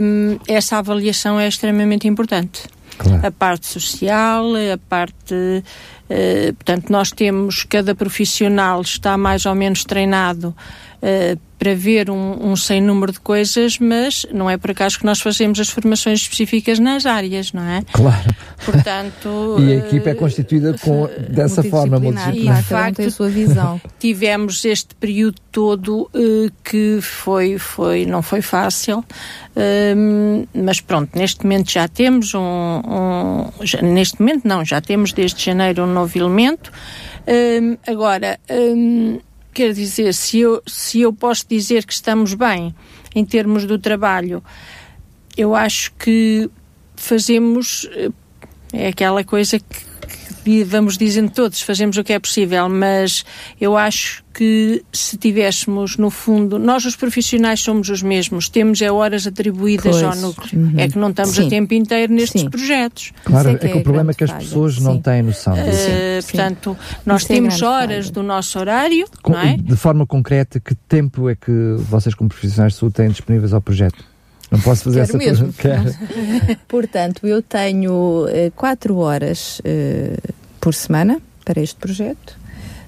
[0.00, 2.62] um, essa avaliação é extremamente importante.
[2.96, 3.26] Claro.
[3.26, 5.34] A parte social, a parte.
[5.34, 10.54] Uh, portanto, nós temos, cada profissional está mais ou menos treinado
[11.66, 15.06] uh, para ver um, um sem número de coisas, mas não é por acaso que
[15.06, 17.82] nós fazemos as formações específicas nas áreas, não é?
[17.90, 18.34] Claro.
[18.62, 22.58] Portanto, e a equipa é constituída com, dessa forma, multidisciplinar.
[22.58, 23.80] E, de facto, tem a sua visão.
[23.98, 31.44] tivemos este período todo uh, que foi, foi, não foi fácil, uh, mas pronto, neste
[31.44, 36.18] momento já temos um, um já, neste momento não, já temos desde janeiro um novo
[36.18, 36.70] elemento.
[37.86, 38.38] Agora,
[39.54, 42.74] Quer dizer, se eu, se eu posso dizer que estamos bem
[43.14, 44.42] em termos do trabalho,
[45.36, 46.50] eu acho que
[46.96, 47.88] fazemos.
[47.92, 48.10] Eh,
[48.72, 49.93] é aquela coisa que
[50.64, 53.24] vamos dizendo todos, fazemos o que é possível, mas
[53.60, 58.90] eu acho que se tivéssemos, no fundo, nós os profissionais somos os mesmos, temos é
[58.90, 60.74] horas atribuídas pois, ao núcleo, uhum.
[60.76, 61.46] é que não estamos Sim.
[61.46, 62.50] a tempo inteiro nestes Sim.
[62.50, 63.12] projetos.
[63.24, 65.88] Claro, é, é, que, é o problema é que as pessoas não têm noção disso.
[65.88, 66.76] Uh, portanto,
[67.06, 68.12] nós Isso é temos é horas falha.
[68.12, 69.56] do nosso horário, Com, não é?
[69.56, 73.60] De forma concreta, que tempo é que vocês como profissionais de saúde têm disponíveis ao
[73.60, 74.13] projeto?
[74.54, 75.98] Não posso fazer Quero essa pergunta.
[76.68, 82.38] Portanto, eu tenho uh, quatro horas uh, por semana para este projeto.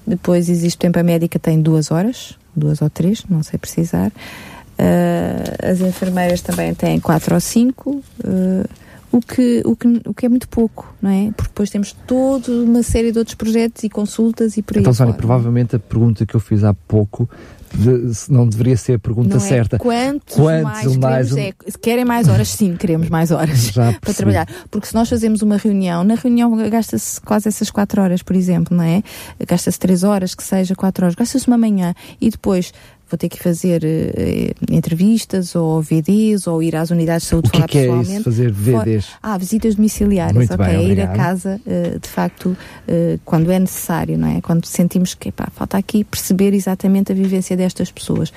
[0.05, 4.07] Depois existe tempo a médica tem duas horas, duas ou três, não sei precisar.
[4.07, 8.01] Uh, as enfermeiras também têm quatro ou cinco.
[8.23, 8.65] Uh,
[9.11, 11.31] o que, o, que, o que é muito pouco, não é?
[11.35, 14.93] Porque depois temos toda uma série de outros projetos e consultas e por aí Então,
[14.93, 17.29] Sónia, provavelmente a pergunta que eu fiz há pouco
[17.73, 19.75] de, não deveria ser a pergunta não certa.
[19.75, 24.13] É quantos, quantos mais, mais é, se querem mais horas, sim, queremos mais horas para
[24.13, 24.47] trabalhar.
[24.69, 28.75] Porque se nós fazemos uma reunião, na reunião gasta-se quase essas quatro horas, por exemplo,
[28.75, 29.03] não é?
[29.47, 32.71] Gasta-se três horas, que seja quatro horas, gasta-se uma manhã e depois
[33.09, 37.51] vou ter que fazer uh, entrevistas ou VDs ou ir às unidades de saúde o
[37.51, 38.11] que falar é que pessoalmente.
[38.11, 39.05] É isso, fazer VDs?
[39.05, 39.19] For...
[39.23, 40.65] Ah, visitas domiciliares, Muito ok.
[40.65, 44.41] Bem, ir a casa, uh, de facto, uh, quando é necessário, não é?
[44.41, 48.31] Quando sentimos que epá, falta aqui perceber exatamente a vivência destas pessoas.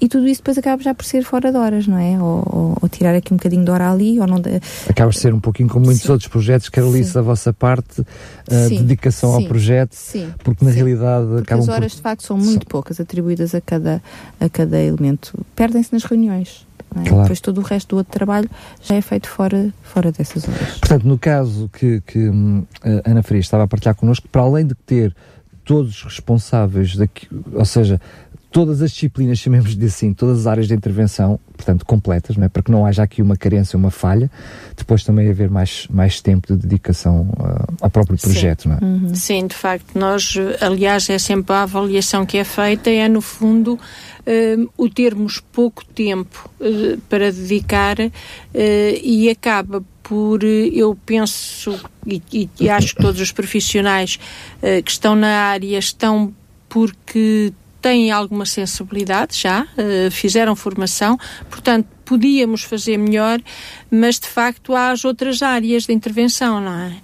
[0.00, 2.20] E tudo isso depois acaba já por ser fora de horas, não é?
[2.22, 4.40] Ou, ou, ou tirar aqui um bocadinho de hora ali, ou não.
[4.40, 4.60] De...
[4.88, 6.12] Acaba por ser um pouquinho como muitos Sim.
[6.12, 8.04] outros projetos, Carolice, da vossa parte,
[8.50, 9.42] a dedicação Sim.
[9.42, 10.32] ao projeto, Sim.
[10.44, 11.96] porque na realidade porque acabam as horas por...
[11.96, 14.02] de facto são muito poucas atribuídas a cada,
[14.40, 15.32] a cada elemento.
[15.56, 16.66] Perdem-se nas reuniões.
[16.96, 17.08] É?
[17.08, 17.22] Claro.
[17.22, 18.48] Depois todo o resto do outro trabalho
[18.82, 20.78] já é feito fora, fora dessas horas.
[20.78, 24.66] Portanto, no caso que, que hum, a Ana Faria estava a partilhar connosco, para além
[24.66, 25.14] de ter
[25.64, 28.00] todos os responsáveis, daqui, ou seja,
[28.50, 32.48] todas as disciplinas, chamemos de assim, todas as áreas de intervenção, portanto, completas, não é?
[32.48, 34.30] para que não haja aqui uma carência, uma falha,
[34.76, 38.62] depois também haver mais, mais tempo de dedicação uh, ao próprio projeto.
[38.62, 38.68] Sim.
[38.70, 38.84] Não é?
[38.84, 39.14] Uhum.
[39.14, 43.74] Sim, de facto, nós, aliás, é sempre a avaliação que é feita, é no fundo
[43.74, 47.96] uh, o termos pouco tempo uh, para dedicar
[49.02, 54.18] e acaba por, eu penso, e, e, e, acho que todos os profissionais
[54.84, 56.32] que estão na área estão
[56.68, 61.18] porque têm alguma sensibilidade já, uh, fizeram formação,
[61.50, 63.38] portanto, podíamos fazer melhor,
[63.90, 66.96] mas de facto há as outras áreas de intervenção, não é?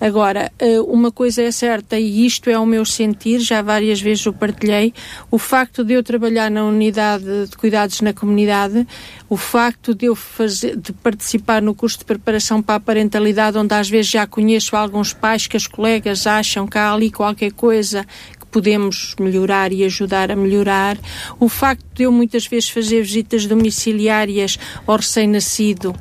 [0.00, 4.24] Agora, eh, uma coisa é certa, e isto é o meu sentir, já várias vezes
[4.24, 4.94] o partilhei,
[5.32, 8.86] o facto de eu trabalhar na unidade de cuidados na comunidade,
[9.28, 13.74] o facto de eu fazer, de participar no curso de preparação para a parentalidade, onde
[13.74, 18.06] às vezes já conheço alguns pais que as colegas acham que há ali qualquer coisa
[18.52, 20.98] podemos melhorar e ajudar a melhorar.
[21.40, 25.94] O facto de eu muitas vezes fazer visitas domiciliárias ao recém-nascido,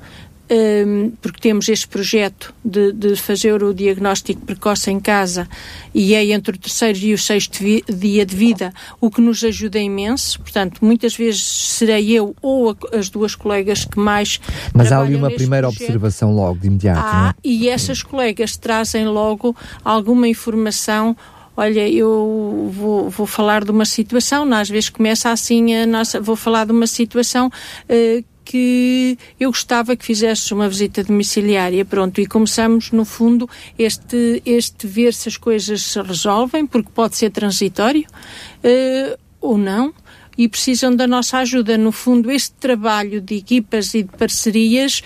[0.51, 5.47] um, porque temos este projeto de, de, fazer o diagnóstico precoce em casa
[5.95, 9.79] e é entre o terceiro e o sexto dia de vida, o que nos ajuda
[9.79, 10.41] imenso.
[10.41, 14.41] Portanto, muitas vezes serei eu ou a, as duas colegas que mais.
[14.73, 15.83] Mas há ali uma primeira projeto.
[15.83, 16.99] observação logo, de imediato.
[17.01, 17.47] Há, é?
[17.47, 21.15] e essas colegas trazem logo alguma informação
[21.61, 26.35] olha, eu vou, vou falar de uma situação, às vezes começa assim a nossa, vou
[26.35, 32.25] falar de uma situação uh, que eu gostava que fizesse uma visita domiciliária, pronto, e
[32.25, 33.47] começamos, no fundo,
[33.77, 39.93] este, este ver se as coisas se resolvem, porque pode ser transitório, uh, ou não,
[40.35, 41.77] e precisam da nossa ajuda.
[41.77, 45.03] No fundo, este trabalho de equipas e de parcerias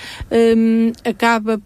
[0.57, 1.61] um, acaba,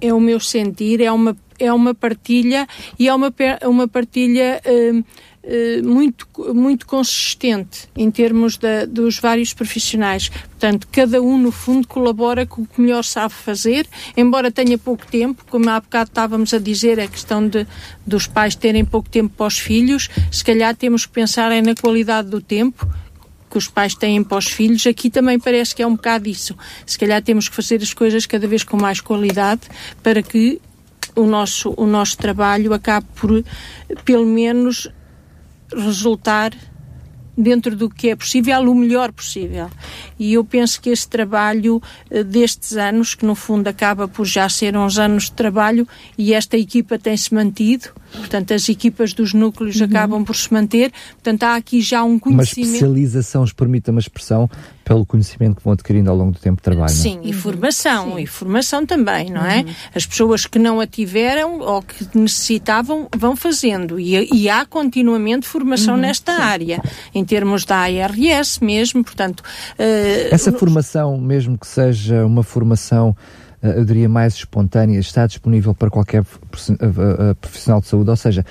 [0.00, 2.66] é o meu sentir, é uma é uma partilha
[2.98, 3.32] e é uma,
[3.64, 10.28] uma partilha uh, uh, muito, muito consistente em termos da, dos vários profissionais.
[10.28, 13.86] Portanto, cada um, no fundo, colabora com o que melhor sabe fazer,
[14.16, 17.66] embora tenha pouco tempo, como há bocado estávamos a dizer, a questão de,
[18.06, 21.74] dos pais terem pouco tempo para os filhos, se calhar temos que pensar é na
[21.74, 22.88] qualidade do tempo,
[23.50, 26.54] que os pais têm para os filhos, aqui também parece que é um bocado isso.
[26.84, 29.62] Se calhar temos que fazer as coisas cada vez com mais qualidade
[30.02, 30.60] para que
[31.16, 33.44] o nosso, o nosso trabalho acabe por,
[34.04, 34.88] pelo menos,
[35.74, 36.52] resultar
[37.36, 39.68] dentro do que é possível, o melhor possível.
[40.18, 44.48] E eu penso que este trabalho eh, destes anos, que no fundo acaba por já
[44.48, 45.86] ser uns anos de trabalho,
[46.16, 49.86] e esta equipa tem-se mantido, portanto, as equipas dos núcleos uhum.
[49.86, 52.68] acabam por se manter, portanto, há aqui já um conhecimento.
[52.68, 54.48] Uma especialização, se permite uma expressão,
[54.86, 56.92] pelo conhecimento que vão adquirindo ao longo do tempo de trabalho.
[56.92, 56.94] É?
[56.94, 57.28] Sim, é?
[57.28, 58.22] e formação, Sim.
[58.22, 59.62] e formação também, não é?
[59.62, 59.74] Uhum.
[59.92, 65.44] As pessoas que não a tiveram ou que necessitavam vão fazendo e, e há continuamente
[65.44, 66.02] formação uhum.
[66.02, 66.40] nesta Sim.
[66.40, 66.82] área,
[67.12, 69.40] em termos da ARS mesmo, portanto...
[69.72, 73.16] Uh, Essa formação, mesmo que seja uma formação
[73.62, 76.24] eu diria, mais espontânea, está disponível para qualquer
[77.40, 78.10] profissional de saúde?
[78.10, 78.44] Ou seja,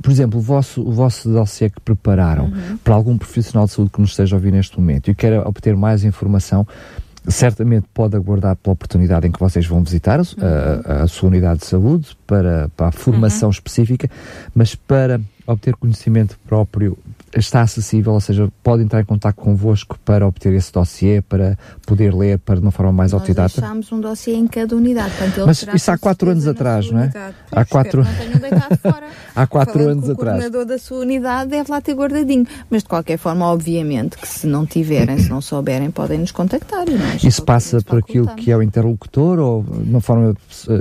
[0.00, 2.76] por exemplo, o vosso, o vosso dossiê que prepararam uhum.
[2.82, 5.76] para algum profissional de saúde que nos esteja a ouvir neste momento e queira obter
[5.76, 6.66] mais informação,
[7.28, 10.26] certamente pode aguardar pela oportunidade em que vocês vão visitar uhum.
[10.84, 13.52] a, a, sua unidade de saúde para, para a formação uhum.
[13.52, 14.08] específica,
[14.54, 16.96] mas para obter conhecimento próprio
[17.40, 22.14] está acessível, ou seja, pode entrar em contato convosco para obter esse dossiê, para poder
[22.14, 23.42] ler para de uma forma mais Nós autodidata?
[23.42, 25.14] Nós deixámos um dossiê em cada unidade.
[25.16, 27.12] Portanto, Mas isso há quatro anos atrás, não é?
[27.52, 28.02] Há quatro...
[28.02, 28.06] Não
[28.80, 29.08] fora.
[29.34, 30.38] há quatro Falando anos atrás.
[30.38, 32.46] O coordenador da sua unidade deve lá ter guardadinho.
[32.70, 36.86] Mas de qualquer forma, obviamente, que se não tiverem, se não souberem, podem nos contactar.
[37.22, 40.34] Isso passa por aquilo que é o interlocutor ou de uma forma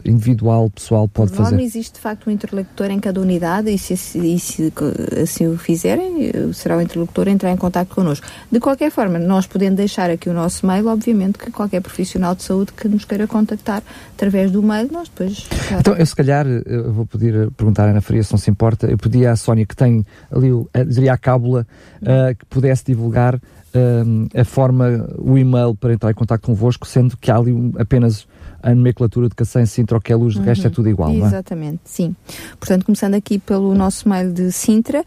[0.03, 1.51] individual, pessoal, pode fazer?
[1.51, 4.73] Norma, existe de facto um interlocutor em cada unidade e se, e se
[5.21, 8.25] assim o fizerem, será o interlocutor entrar em contato connosco.
[8.51, 12.43] De qualquer forma, nós podendo deixar aqui o nosso mail, obviamente que qualquer profissional de
[12.43, 13.83] saúde que nos queira contactar
[14.13, 15.47] através do mail, nós depois.
[15.79, 18.87] Então, eu se calhar eu vou pedir perguntar à Ana Faria se não se importa,
[18.87, 20.49] eu pedia à Sónia que tem ali,
[20.87, 21.65] diria a cábula,
[22.01, 27.17] uh, que pudesse divulgar uh, a forma, o e-mail para entrar em contato convosco, sendo
[27.17, 28.27] que há ali apenas
[28.65, 30.45] a nomenclatura de Cacém, Sintra, o que é luz, de uhum.
[30.45, 31.27] resto é tudo igual, não é?
[31.27, 32.15] Exatamente, sim.
[32.59, 35.05] Portanto, começando aqui pelo nosso mail de Sintra, uh,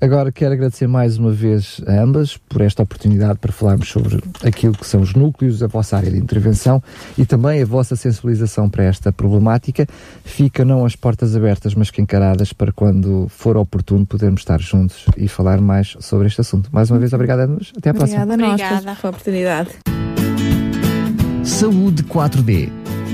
[0.00, 4.72] Agora quero agradecer mais uma vez a ambas por esta oportunidade para falarmos sobre aquilo
[4.72, 6.80] que são os núcleos, a vossa área de intervenção
[7.18, 9.84] e também a vossa sensibilização para esta problemática.
[10.24, 15.06] Fica não as portas abertas, mas que encaradas para quando for oportuno podermos estar juntos
[15.16, 16.68] e falar mais sobre este assunto.
[16.70, 17.72] Mais uma vez, obrigada a nós.
[17.76, 18.22] Até à obrigada próxima.
[18.22, 19.70] Obrigada a nós pela oportunidade.
[21.42, 22.85] Saúde 4D